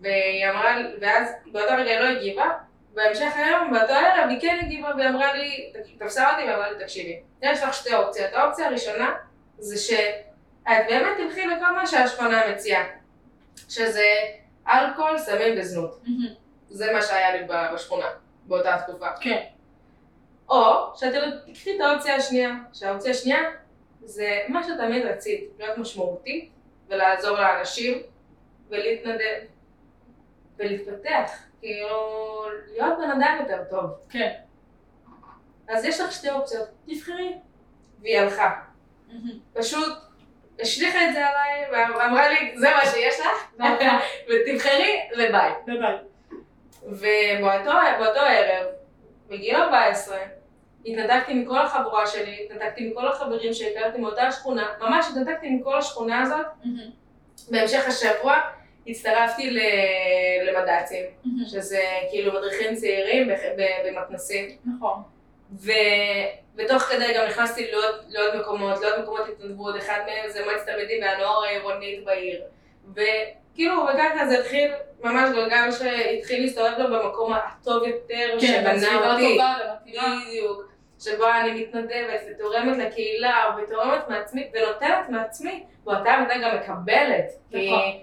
[0.00, 2.50] והיא אמרה, ואז באותו רגע היא לא הגיבה,
[2.94, 7.20] בהמשך היום, באותו ערב היא כן הגיבה והיא אמרה לי, תפסה אותי ואמרה לי, תקשיבי,
[7.42, 8.32] יש לך שתי אופציות.
[8.32, 9.14] האופציה הראשונה
[9.58, 12.84] זה שאת באמת תלכי לכל מה שהשכונה מציעה,
[13.68, 14.06] שזה
[14.68, 16.00] אלכוהול, סמים וזנות.
[16.70, 18.06] זה מה שהיה לי בשכונה,
[18.46, 19.06] באותה תקופה.
[19.20, 19.44] כן,
[20.48, 21.14] או שאת
[21.46, 23.40] תקחי את האופציה השנייה, שהאופציה השנייה
[24.04, 26.50] זה מה שתמיד רצית, להיות משמעותית
[26.88, 28.02] ולעזור לאנשים
[28.68, 29.40] ולהתנדב
[30.56, 31.30] ולהתפתח,
[31.60, 33.90] כאילו להיות בן אדם יותר טוב.
[34.10, 34.32] כן.
[35.68, 37.34] אז יש לך שתי אופציות, תבחרי.
[38.02, 38.54] והיא הלכה.
[39.52, 39.98] פשוט
[40.60, 43.60] השליכה את זה עליי, ואמרה לי, זה מה שיש לך,
[44.28, 45.52] ותבחרי, וביי.
[45.66, 45.96] ביי.
[46.82, 48.66] ובאותו ערב,
[49.28, 50.18] בגיל 14,
[50.86, 56.46] התנתקתי מכל החבורה שלי, התנתקתי מכל החברים שהכרתי מאותה שכונה, ממש התנתקתי מכל השכונה הזאת.
[57.50, 58.40] בהמשך השבוע
[58.88, 59.58] הצטרפתי
[60.46, 61.04] למד"צים,
[61.50, 63.30] שזה כאילו מדריכים צעירים
[63.84, 64.56] במתנ"סים.
[64.76, 65.02] נכון.
[65.52, 71.02] ובתוך כדי גם נכנסתי לעוד, לעוד מקומות, לעוד מקומות התנדבות, אחד מהם זה מועצת תלמידים
[71.02, 72.42] והנוער העירונית בעיר.
[72.92, 74.70] וכאילו, וככה זה התחיל,
[75.04, 78.46] ממש גלגל שהתחיל להסתובב לו במקום הטוב יותר, כן,
[78.80, 79.38] שבנה אותי.
[79.86, 80.68] בדיוק.
[81.00, 87.26] שבו אני מתנדבת ותורמת לקהילה ותורמת מעצמי ונותנת מעצמי, באותה מידה גם מקבלת.
[87.50, 87.60] נכון.
[87.60, 87.98] כי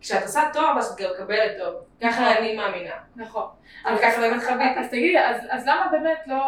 [0.00, 1.74] כשאת עושה טוב אז את גם מקבלת טוב.
[2.02, 2.24] ככה נכון.
[2.36, 2.94] אני מאמינה.
[3.16, 3.46] נכון.
[3.86, 4.80] אבל ככה באמת חוויתי.
[4.80, 5.18] אז תגידי,
[5.50, 6.42] אז, למה באמת לא...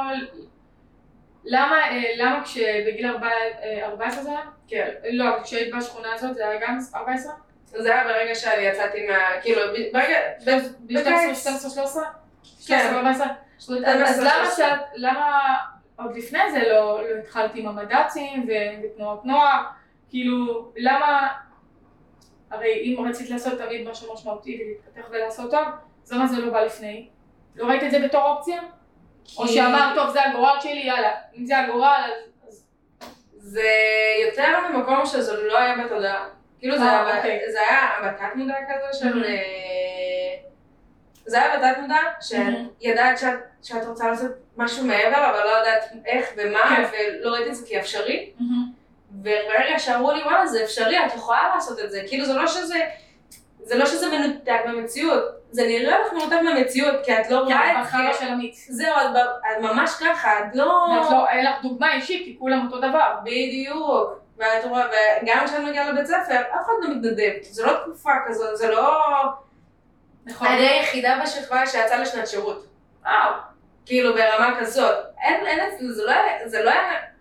[1.45, 3.29] למה, אה, למה כשבגיל ארבע-
[3.62, 4.41] אה, 14 זה היה?
[4.69, 4.91] כן.
[5.11, 7.33] לא, כשהיית בשכונה הזאת זה היה גם 14?
[7.67, 9.17] זה היה ברגע שאני יצאתי מה...
[9.43, 9.61] כאילו,
[9.93, 10.19] ברגע...
[10.47, 10.51] ב-
[10.93, 11.39] ב-12, בקיץ.
[11.43, 12.03] 12, 13?
[12.67, 12.79] כן.
[12.89, 13.27] 13, 14?
[14.09, 15.57] אז למה שאת, למה
[15.97, 18.47] עוד לפני זה לא לא התחלתי עם המד"צים
[18.85, 19.62] ותנועות נוער?
[20.11, 21.29] כאילו, למה...
[22.55, 25.65] הרי אם רצית לעשות תמיד משהו משמעותי ולהתפתח ולעשות טוב,
[26.05, 27.09] אז למה זה לא בא לפני?
[27.57, 28.61] לא ראית את זה בתור אופציה?
[29.39, 31.13] או כי- שאמרת, טוב, זה הגורל שלי, יאללה.
[31.39, 32.11] אם זה הגורל,
[32.49, 32.67] אז...
[33.37, 33.69] זה
[34.29, 36.29] יותר ממקום שזה לא היה בתודעה.
[36.59, 37.41] כאילו זה אה, היה, אוקיי.
[37.53, 39.25] זה היה בתת מודע כזה של...
[39.25, 39.31] אה,
[41.27, 42.51] זה היה בתת מודע, שאת Mhm.
[42.81, 46.85] ידעת שאת, שאת רוצה לעשות משהו מעבר, אבל לא יודעת איך ומה, כן.
[47.23, 48.31] ולא ראיתי את זה כאפשרי.
[49.21, 52.03] וברגע שאמרו לי, וואלה, זה אפשרי, את יכולה לעשות את זה.
[52.09, 52.81] כאילו, זה לא שזה...
[53.65, 57.81] זה לא שזה מנותק מהמציאות, זה נראה לך מנותק מהמציאות, כי את לא כן, רואה
[57.81, 58.67] את בחרא של אמיץ.
[58.71, 60.65] זהו, את, את ממש ככה, את לא...
[60.65, 63.15] ואת לא, אין לך דוגמה אישית, כי כולם אותו דבר.
[63.25, 64.21] בדיוק.
[64.39, 64.87] ואת רואה,
[65.23, 67.33] וגם כשאת מגיעה לבית ספר, אף אחד לא מתנדב.
[67.43, 68.99] זה לא תקופה כזאת, זה לא...
[70.27, 70.49] נכון.
[70.49, 72.67] אני היחידה בשכבה שיצאה לשנת שירות.
[73.03, 73.33] וואו.
[73.87, 74.97] כאילו, ברמה כזאת.
[75.23, 77.14] אין, אין זה לא היה, זה לא היה...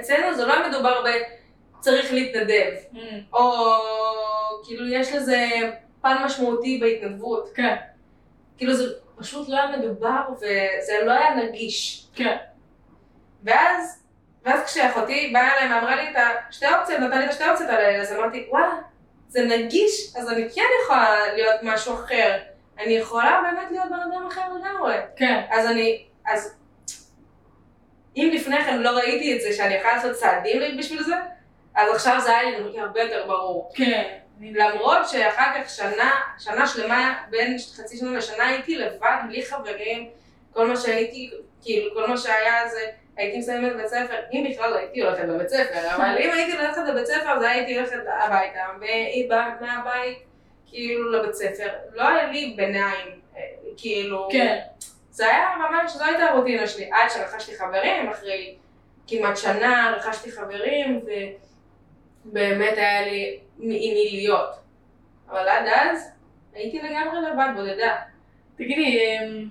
[0.00, 1.08] אצלנו זה לא מדובר ב...
[1.80, 2.72] צריך להתנדב.
[3.32, 3.64] או
[4.64, 5.46] כאילו, יש לזה
[6.02, 7.48] פן משמעותי בהתנדבות.
[7.54, 7.76] כן,
[8.56, 8.84] כאילו, זה
[9.16, 12.06] פשוט לא היה מדובר, וזה לא היה נגיש.
[12.14, 12.36] כן.
[13.44, 14.04] ואז,
[14.44, 16.16] ואז כשאחותי באה אליי ואמרה לי את
[16.48, 18.74] השתי אופציות, נתן לי את השתי אופציות האלה, אז אמרתי, וואלה,
[19.28, 22.38] זה נגיש, אז אני כן יכולה להיות משהו אחר.
[22.78, 24.96] אני יכולה באמת להיות בן אדם אחר לגמרי.
[25.16, 25.40] כן.
[25.50, 26.58] אז אני, אז
[28.16, 31.14] אם לפני כן לא ראיתי את זה, שאני יכולה לעשות צעדים בשביל זה,
[31.74, 33.72] אז עכשיו זה היה לי הרבה יותר ברור.
[33.74, 34.18] כן.
[34.40, 40.10] למרות שאחר כך שנה, שנה שלמה, בין חצי שנה לשנה הייתי לבד, בלי חברים,
[40.52, 41.30] כל מה שהייתי,
[41.62, 42.86] כאילו, כל מה שהיה זה,
[43.16, 47.06] הייתי מסיימת בית ספר, אם בכלל הייתי הולכת לבית ספר, אבל אם הייתי הולכת לבית
[47.06, 50.18] ספר, אז הייתי הולכת הביתה, והיא באה מהבית,
[50.66, 51.68] כאילו, לבית ספר.
[51.92, 53.42] לא היה לי ביניים, אה,
[53.76, 54.58] כאילו, כן.
[55.12, 58.56] זה היה ממש, זו הייתה הרוטינה שלי, עד שרכשתי חברים, אחרי
[59.06, 61.04] כמעט שנה רכשתי חברים,
[62.24, 64.50] ובאמת היה לי עם להיות.
[65.28, 66.12] אבל עד אז
[66.52, 67.96] הייתי לגמרי לבד, בודדה.
[68.56, 69.48] תגידי, אמ,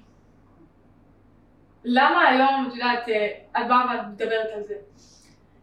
[1.83, 4.75] למה היום, את יודעת, אה, את באה ואת מדברת על זה,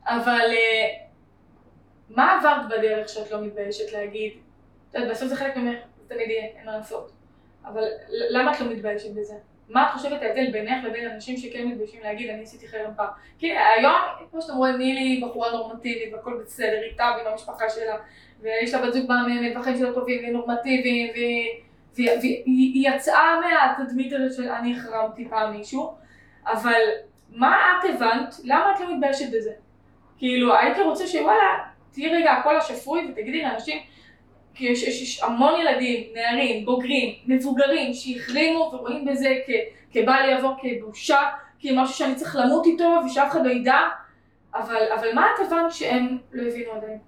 [0.07, 1.05] אבל אה,
[2.09, 4.33] מה עברת בדרך שאת לא מתביישת להגיד?
[4.91, 5.79] את יודעת, בסוף זה חלק ממך,
[6.09, 7.13] תמיד יהיה, אין מה לעשות.
[7.65, 9.35] אבל למה את לא מתביישת בזה?
[9.69, 13.07] מה את חושבת ההבדל בינך לבין אנשים שכן מתביישים להגיד, אני עשיתי חרם פעם?
[13.39, 13.95] כי היום,
[14.31, 17.97] כמו שאתם רואים, נילי בחורה נורמטיבית והכל בסדר איתה ועם המשפחה שלה,
[18.41, 21.49] ויש לה בת זוג מהממת, והחיים שלה טובים והיא
[21.97, 25.95] והיא והיא- היא יצאה מהתדמית הזאת של אני החרמתי פעם מישהו,
[26.47, 26.81] אבל
[27.31, 28.35] מה את הבנת?
[28.45, 29.51] למה את לא מתביישת בזה?
[30.19, 31.59] כאילו, הייתי רוצה שוואלה,
[31.93, 33.79] תהיי רגע הקול השפוי ותגידי לאנשים,
[34.59, 39.51] כי יש, יש, יש המון ילדים, נערים, בוגרים, מבוגרים, שהחרימו ורואים בזה כ,
[39.93, 41.19] כבל יעבור, כבושה,
[41.61, 43.79] כמשהו שאני צריך למות איתו ושאף אחד לא ידע,
[44.55, 46.99] אבל, אבל מה הבנת שהם לא הבינו עדיין?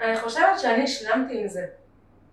[0.00, 1.66] אני חושבת שאני השלמתי עם זה.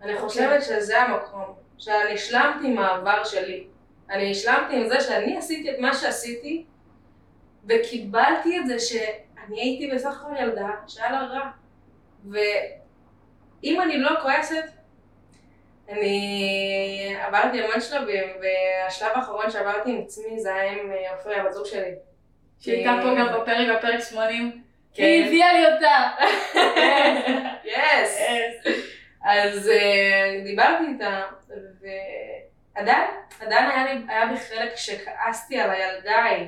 [0.02, 1.54] אני חושבת שזה המקום.
[1.78, 3.68] שאני השלמתי עם העבר שלי.
[4.10, 6.66] אני השלמתי עם זה שאני עשיתי את מה שעשיתי,
[7.66, 11.50] וקיבלתי את זה שאני הייתי בסך הכל ילדה שהיה לה רע.
[13.64, 14.64] ואם אני לא כועסת,
[15.90, 21.54] אני עברתי המון שלבים, והשלב האחרון שעברתי עם עצמי זה היה עם אה, עופרי, הבת
[21.54, 21.92] זוג שלי.
[22.60, 25.04] שהייתה פה גם בפרק, בפרק 80, כן.
[25.04, 26.10] היא הביאה לי אותה!
[27.64, 28.20] יס!
[29.26, 31.22] אז אה, דיברתי איתה,
[31.82, 31.88] ו...
[32.76, 36.48] עדיין, היה לי, היה בי חלק שכעסתי על הילדה ההיא.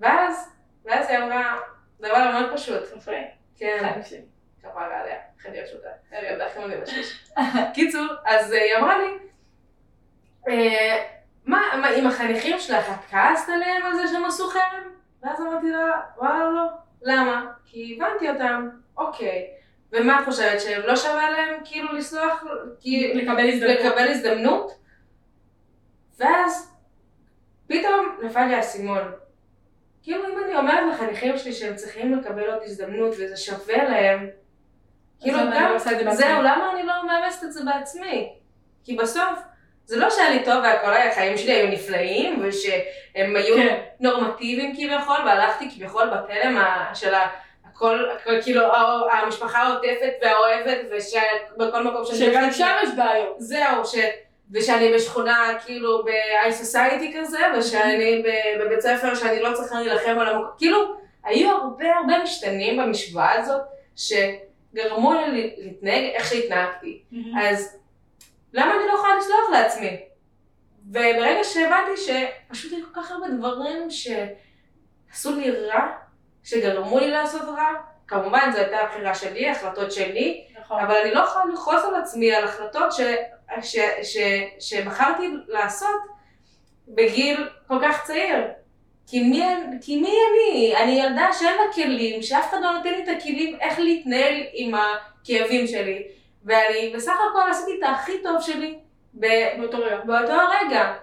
[0.00, 0.52] ואז,
[0.84, 1.56] ואז היא אמרה,
[2.00, 2.82] דבר מאוד פשוט.
[3.56, 3.78] כן.
[4.70, 7.30] כפרה עליה, חדי אותה, אני ילדה הכי מדהימה שיש.
[7.74, 9.18] קיצור, אז אה, היא אמרה לי,
[10.48, 11.04] אה,
[11.44, 14.90] מה, מה, עם החניכים שלך, את כעסת עליהם על זה שהם עשו חרם?
[15.22, 16.66] ואז אמרתי לה, וואלה לא.
[17.02, 17.46] למה?
[17.64, 19.50] כי הבנתי אותם, אוקיי.
[19.92, 22.44] ומה את חושבת, שהם לא שווה להם כאילו לסלוח.
[23.14, 23.78] לקבל הזדמנות.
[23.80, 24.72] לקבל הזדמנות?
[26.18, 26.76] ואז
[27.66, 29.12] פתאום נפל לי האסימון.
[30.02, 34.28] כאילו אם אני אומרת לחניכים שלי שהם צריכים לקבל עוד הזדמנות וזה שווה להם,
[35.20, 35.78] כאילו גם, לא?
[36.12, 38.32] זהו, למה אני לא מאמצת את זה בעצמי?
[38.84, 39.38] כי בסוף,
[39.86, 43.80] זה לא שהיה לי טוב והכל החיים שלי היו נפלאים ושהם היו כן.
[44.00, 46.64] נורמטיביים כביכול והלכתי כביכול בתלם
[46.94, 47.26] של ה...
[47.70, 48.62] הכל, הכל כאילו
[49.12, 53.34] המשפחה העוטפת והאוהבת ושבכל מקום שאני שגם שם יש בעיות.
[53.38, 53.94] זהו, ש...
[54.52, 58.22] ושאני בשכונה כאילו ב-high society כזה, ושאני
[58.60, 60.94] בבית ספר שאני לא צריכה להילחם על המקום, כאילו,
[61.24, 63.60] היו הרבה הרבה משתנים במשוואה הזאת,
[64.76, 67.02] שגרמו לי להתנהג איך שהתנהגתי.
[67.42, 67.78] אז
[68.52, 70.00] למה אני לא יכולה לסלוח לעצמי?
[70.86, 75.86] וברגע שהבנתי שפשוט היו כל כך הרבה דברים שעשו לי רע,
[76.44, 77.72] שגרמו לי לעשות רע,
[78.08, 80.80] כמובן זו הייתה הבחירה שלי, החלטות שלי, נכון.
[80.80, 83.00] אבל אני לא יכולה לכעוס על עצמי על החלטות ש,
[83.62, 84.18] ש, ש,
[84.60, 86.00] שבחרתי לעשות
[86.88, 88.38] בגיל כל כך צעיר.
[89.06, 89.42] כי מי,
[89.80, 90.76] כי מי אני?
[90.76, 94.74] אני ילדה שאין לה כלים, שאף אחד לא נותן לי את הכלים איך להתנהל עם
[94.74, 96.02] הכאבים שלי.
[96.44, 98.78] ואני בסך הכל עשיתי את הכי טוב שלי
[99.14, 99.96] באותו רגע.
[100.04, 100.94] באותו הרגע.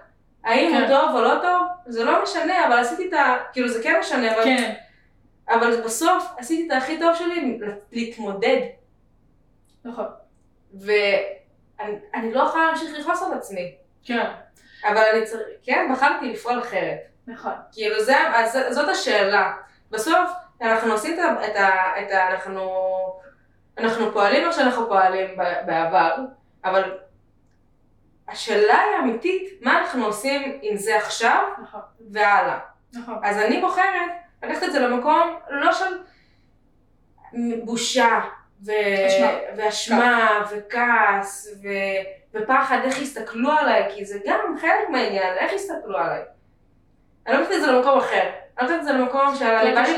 [0.44, 0.80] האם כן.
[0.80, 1.62] הוא טוב או לא טוב?
[1.86, 3.36] זה לא משנה, אבל עשיתי את ה...
[3.52, 4.72] כאילו זה כן משנה, אבל, כן.
[5.48, 7.58] אבל בסוף עשיתי את הכי טוב שלי
[7.92, 8.60] להתמודד.
[9.84, 10.06] נכון.
[10.74, 13.74] ואני אני לא יכולה להמשיך לכעוס על עצמי.
[14.04, 14.26] כן.
[14.84, 17.13] אבל אני צריך, כן, בחרתי לפעול אחרת.
[17.26, 17.52] נכון.
[17.72, 19.52] כאילו זה, אז זאת השאלה.
[19.90, 20.30] בסוף,
[20.62, 21.46] אנחנו עושים את ה...
[21.98, 22.70] את ה, אנחנו,
[23.78, 26.16] אנחנו פועלים איך שאנחנו פועלים בעבר,
[26.64, 26.98] אבל
[28.28, 31.80] השאלה היא אמיתית, מה אנחנו עושים עם זה עכשיו נכון.
[32.10, 32.58] והלאה.
[32.92, 33.18] נכון.
[33.24, 34.10] אז אני בוחרת
[34.42, 35.98] לקחת את זה למקום לא של
[37.64, 38.20] בושה
[38.66, 38.70] ו...
[39.06, 39.28] אשמה.
[39.56, 41.68] ואשמה וכעס ו...
[42.34, 46.22] ופחד איך יסתכלו עליי, כי זה גם חלק מהעניין, איך יסתכלו עליי.
[47.26, 49.34] אני לא לוקחת את זה למקום אחר, אני לוקחת את זה למקום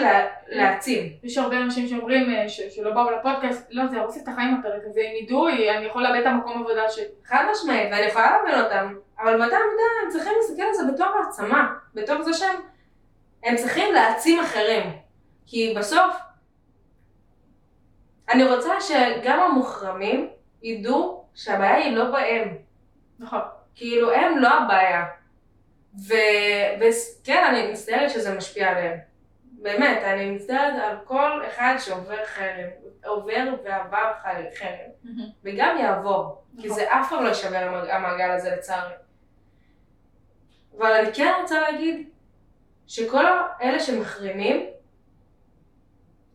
[0.00, 1.12] לה- להעצים.
[1.22, 5.00] יש הרבה אנשים שאומרים אה, שלא באו לפודקאסט, לא, זה יהרוס את החיים הפרק הזה,
[5.00, 7.04] אם ידעו, אני יכול לאבד את המקום עבודה שלי.
[7.24, 11.06] חד משמעית, ואני יכולה להבין אותם, אבל באותה מידה הם צריכים להסתכל על זה בתור
[11.06, 12.56] העצמה, בתור זה שהם
[13.44, 14.82] הם צריכים להעצים אחרים.
[15.46, 16.16] כי בסוף,
[18.30, 20.28] אני רוצה שגם המוחרמים
[20.62, 22.56] ידעו שהבעיה היא לא בהם.
[23.18, 23.40] נכון.
[23.74, 25.04] כאילו, הם לא הבעיה.
[26.04, 28.98] וכן, אני מצטערת שזה משפיע עליהם.
[29.44, 32.68] באמת, אני מצטערת על כל אחד שעובר חרם,
[33.04, 34.90] עובר ועבר חרם.
[35.44, 36.78] וגם יעבור, כי נכון.
[36.78, 38.94] זה אף פעם לא יישבר המעג- המעגל הזה לצערי.
[40.78, 42.08] אבל אני כן רוצה להגיד
[42.86, 43.24] שכל
[43.62, 44.66] אלה שמחרימים,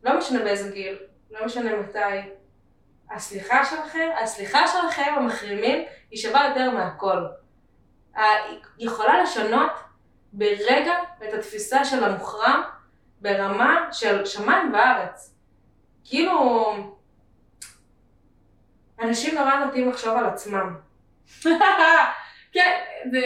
[0.03, 0.97] לא משנה באיזה גיל,
[1.31, 1.99] לא משנה מתי,
[3.11, 7.25] הסליחה שלכם, הסליחה שלכם המחרימים היא שווה יותר מהכל.
[8.15, 9.71] היא יכולה לשנות
[10.33, 10.93] ברגע
[11.23, 12.61] את התפיסה של המוחרם
[13.21, 15.33] ברמה של שמיים וארץ.
[16.03, 16.73] כאילו,
[19.01, 20.75] אנשים נורא נוטים לחשוב על עצמם.
[22.53, 22.79] כן,
[23.11, 23.21] זה...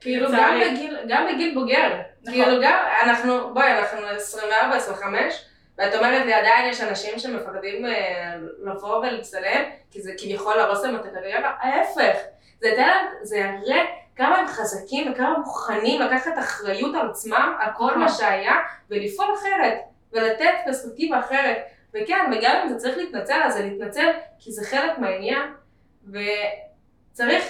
[0.00, 0.60] כאילו, גם.
[0.60, 2.00] בגיל, גם בגיל בוגר.
[2.22, 2.34] נכון.
[2.34, 3.98] כאילו, גם, אנחנו, בואי, אנחנו
[4.98, 5.02] 24-25,
[5.78, 10.96] ואת אומרת לי, עדיין יש אנשים שמפחדים אה, לבוא ולצלם, כי זה כביכול להרוס להם
[10.96, 12.18] את הקריירה, ההפך.
[12.60, 13.84] זה ייתן להם, זה יראה
[14.16, 18.54] כמה הם חזקים וכמה מוכנים לקחת אחריות על עצמם, על כל מה שהיה,
[18.90, 19.78] ולפעול אחרת,
[20.12, 21.58] ולתת פרספקטיבה אחרת.
[21.94, 25.42] וכן, וגם אם זה צריך להתנצל, אז זה להתנצל, כי זה חלק מהעניין,
[26.08, 27.44] וצריך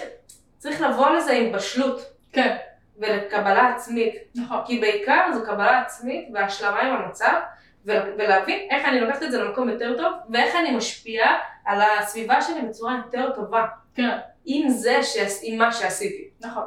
[0.58, 2.00] צריך לבוא לזה עם בשלות.
[2.32, 2.56] כן,
[2.98, 4.14] ולקבלה עצמית.
[4.34, 4.58] נכון.
[4.66, 7.40] כי בעיקר זו קבלה עצמית והשלמה עם המצב,
[7.84, 12.62] ולהבין איך אני לוקחת את זה למקום יותר טוב, ואיך אני משפיעה על הסביבה שלי
[12.62, 13.66] בצורה יותר טובה.
[13.94, 16.28] כן, עם זה, שעש- עם מה שעשיתי.
[16.40, 16.64] נכון.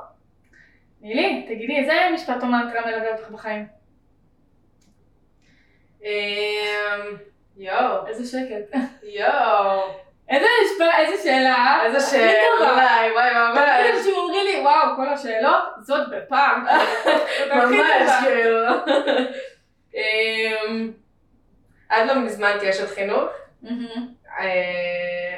[1.02, 3.68] נילי, תגידי, איזה משפט או מנטרה מלווה אותך בחיים?
[6.04, 6.10] אמ,
[7.58, 8.80] יואו, איזה שקט.
[9.04, 9.82] יואו,
[10.30, 11.82] איזה משפט, איזה שאלה.
[11.86, 12.42] איזה שאלה.
[12.62, 16.66] וואי, וואי, ממש, שהוא אומרים לי, וואו, כל השאלות, זאת בפעם.
[17.56, 18.12] ממש.
[18.24, 18.68] כאילו.
[19.96, 20.92] אמ,
[21.90, 23.30] עד לא מזמן כאשת חינוך,
[23.62, 24.08] מהמם.
[24.40, 25.37] אה,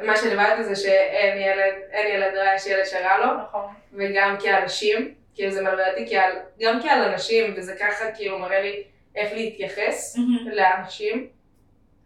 [0.00, 3.66] מה שלימדתי זה שאין ילד, אין ילד רע, יש ילד שרע לו, נכון.
[3.92, 8.84] וגם כאנשים, כאילו זה מלמד אותי כעל, גם כעל אנשים, וזה ככה כאילו מראה לי
[9.16, 10.16] איך להתייחס
[10.52, 11.28] לאנשים,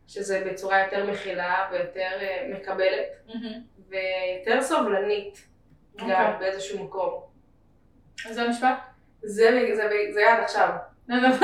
[0.09, 3.07] שזה בצורה יותר מכילה ויותר אה, מקבלת,
[3.89, 5.47] ויותר סובלנית,
[5.97, 6.33] גם אוקיי.
[6.39, 7.21] באיזשהו מקום.
[8.29, 8.79] אז זה המשפט?
[9.23, 10.69] זה, זה, זה עד עכשיו,
[11.09, 11.37] לא, לא.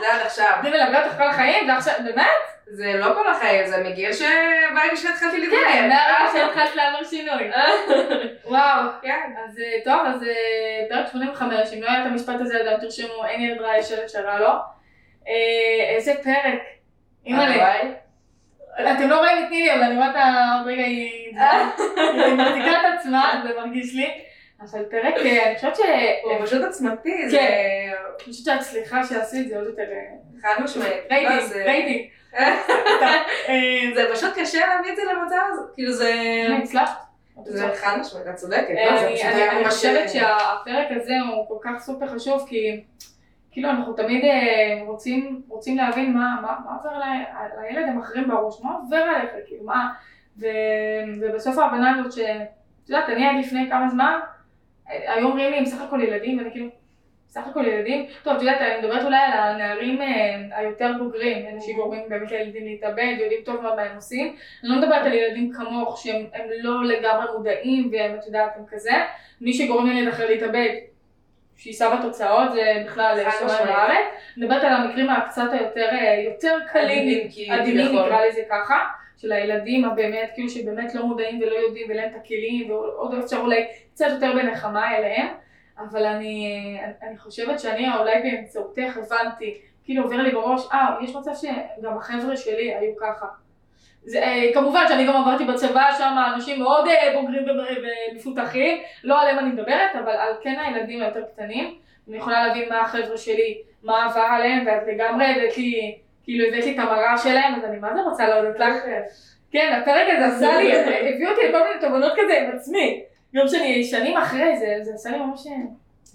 [0.00, 0.58] זה עד עכשיו.
[0.62, 1.66] זה מלווה אותך כל החיים?
[1.66, 2.51] זה עכשיו, באמת?
[2.74, 5.62] זה לא כל החיים, זה מגיל שברגע שהתחלתי להתמודד.
[5.72, 7.50] כן, מהרגע שהתחלת לעבור שינוי.
[8.44, 8.88] וואו.
[9.02, 9.32] כן.
[9.44, 10.28] אז אה, טוב, אז אה,
[10.88, 14.08] פרק 85, אם לא היה את המשפט הזה עדיין תרשמו, אין ילד רע, יש ילד
[14.08, 14.48] שרע לו.
[15.28, 16.60] אה, איזה פרק.
[17.26, 17.44] אימא'לה.
[17.44, 17.94] הלוואי.
[18.96, 20.24] אתם לא רואים את נילי, אבל אני רואה אותה
[20.58, 21.32] עוד רגע, היא
[22.36, 24.10] מחזיקה את עצמה, זה מרגיש לי.
[24.60, 25.80] אבל פרק, אה, אני חושבת ש...
[26.22, 27.92] הוא פשוט עוצמתי, זה כן.
[28.26, 29.82] אני חושבת שהצליחה שעשו את זה עוד יותר...
[29.82, 29.98] אה,
[30.42, 30.92] חד משמעית.
[31.10, 32.06] לא, רייטינג, זה- רייטינג.
[32.34, 32.54] אה,
[33.94, 36.12] זה פשוט קשה להביא את זה למצב הזה, כאילו זה...
[36.46, 37.02] הנה, הצלחת.
[37.44, 38.70] זה חד משמעית, את צודקת.
[38.70, 42.80] אה, זה אני אני- אני חושבת שהפרק הזה הוא כל כך סופר חשוב, כי
[43.50, 44.82] כאילו אנחנו תמיד אה,
[45.48, 46.36] רוצים להבין מה
[46.76, 46.98] עובר
[47.62, 49.92] לילד המחרים בראש, מה עובר עליך, כאילו מה,
[51.20, 52.18] ובסוף ההבנה הזאת ש...
[52.84, 54.18] את יודעת, אני עד לפני כמה זמן,
[54.90, 56.66] אה, היו אומרים לי הם סך הכל ילדים, ואני כאילו,
[57.32, 61.60] סך הכל ילדים, טוב, את יודעת, אני מדברת אולי על הנערים אה, היותר בוגרים, אלה
[61.60, 65.98] שגורמים באמת לילדים להתאבד, יודעים טוב מה הם עושים, אני לא מדברת על ילדים כמוך
[66.02, 68.92] שהם הם לא לגמרי מודעים והם, את יודעת, הם כזה,
[69.40, 70.68] מי שגורם לילד אחר להתאבד,
[71.56, 73.66] שיישא בתוצאות, זה בכלל שמיים.
[73.66, 74.04] בארץ.
[74.36, 78.06] אני מדברת על המקרים הקצת היותר אה, יותר קלים, עדינים, כביכול.
[78.06, 78.78] נקרא לזה ככה,
[79.16, 83.36] של הילדים הבאמת, כאילו שבאמת לא מודעים ולא יודעים ואין להם את הכלים, ועוד אפשר
[83.36, 85.26] אולי קצת יותר בנחמה אליהם,
[85.90, 86.56] אבל אני,
[87.02, 92.36] אני חושבת שאני אולי באמצעותך הבנתי, כאילו עובר לי בראש, אה, יש מצב שגם החבר'ה
[92.36, 93.26] שלי היו ככה.
[94.04, 97.44] זה, אה, כמובן שאני גם עברתי בצבא שם אנשים מאוד אה, בוגרים
[98.12, 101.78] ומפותחים, לא עליהם אני מדברת, אבל על כן הילדים היותר קטנים.
[102.08, 106.64] אני יכולה להבין מה החבר'ה שלי, מה עבר עליהם, ואת לגמרי הבאת לי, כאילו הבאת
[106.64, 108.74] לי את המראה שלהם, אז אני מה זה רוצה להודות לך.
[109.52, 110.76] כן, הפרק הזה עשה לי,
[111.14, 113.02] הביא אותי לכל מיני תובנות כזה עם עצמי.
[113.34, 115.46] גם שאני שנים אחרי זה, זה עשה לי ממש,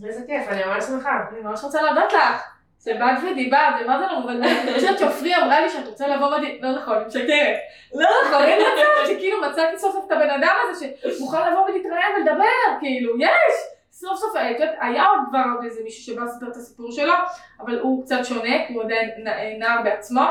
[0.05, 1.09] איזה כיף, אני ממש שמחה.
[1.31, 2.43] אני ממש רוצה להודות לך.
[2.83, 6.59] שבאת ודיברת, ומה זה לא מובן, אני חושבת שעופרי אמרה לי שאת רוצה לבוא ודי...
[6.61, 7.57] לא נכון, אני משקרת.
[7.95, 10.87] לא נכון, אין מצב שכאילו מצאתי סוף סוף את הבן אדם הזה
[11.17, 12.43] שמוכן לבוא ולהתראיין ולדבר,
[12.79, 13.53] כאילו, יש!
[13.91, 17.13] סוף סוף, את יודעת, היה עוד כבר עוד איזה מישהו שבא לספר את הסיפור שלו,
[17.59, 20.21] אבל הוא קצת שונה, כי הוא עדיין נ- נער בעצמו.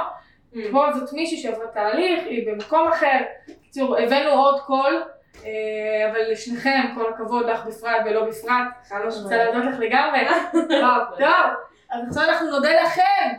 [0.73, 3.19] פה זאת מישהי שעברה תהליך, היא במקום אחר.
[3.49, 5.09] בקיצור, הבאנו עוד קול, אה,
[6.11, 8.51] אבל לשניכם, כל הכבוד לך בפרט ולא בפרט.
[8.89, 9.41] חד אני רוצה משמעית.
[9.41, 10.21] להודות לך לגמרי.
[10.81, 11.51] וואו, טוב,
[11.91, 13.33] אז עכשיו אנחנו נודה לכם,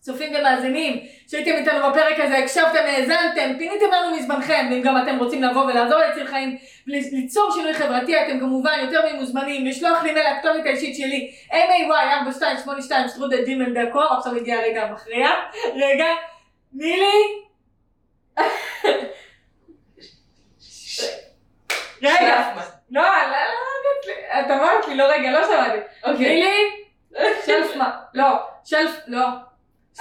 [0.00, 5.42] צופים ומאזינים, שהייתם איתנו בפרק הזה, הקשבתם, האזנתם, פיניתם לנו מזמנכם, ואם גם אתם רוצים
[5.42, 10.66] לבוא ולעזור להציל חיים, ליצור שינוי חברתי, אתם כמובן יותר ממוזמנים, לשלוח לי מייל לכתובת
[10.66, 15.28] האישית שלי, may4282 שטרודל ג'ימל דקו, עכשיו הגיע הרגע המכריע,
[15.74, 16.06] רגע,
[16.72, 17.22] נילי?
[22.02, 22.52] רגע,
[22.90, 25.78] לא, לא, לא, את אמרת לי, לא רגע, לא שמעתי.
[26.04, 26.42] אוקיי.
[27.46, 28.26] שלפמן, לא,
[28.64, 29.26] שלף, לא.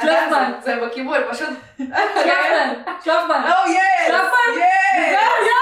[0.02, 1.50] שלפמן, זה בכיוון, פשוט...
[1.78, 2.74] שלפמן,
[3.04, 3.42] שלפמן.
[3.52, 4.08] או יס!
[4.08, 4.54] שלפמן?
[4.54, 5.10] יס!
[5.10, 5.58] זהו, יס!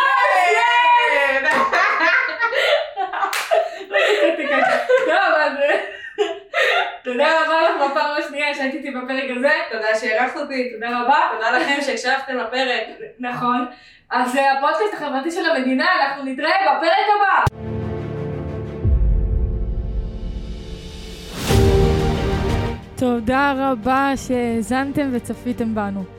[5.06, 5.52] טוב, אז
[7.06, 9.52] תודה רבה לך בפעם השנייה שהייתי איתי בפרק הזה.
[9.72, 10.72] תודה שהערכת אותי.
[10.74, 11.18] תודה רבה.
[11.36, 12.84] תודה לכם שהקשבתם לפרק.
[13.20, 13.66] נכון.
[14.12, 17.46] אז זה הפודקאסט החברתי של המדינה, אנחנו נתראה בפרק הבא.
[22.98, 26.15] תודה רבה שהאזנתם וצפיתם בנו.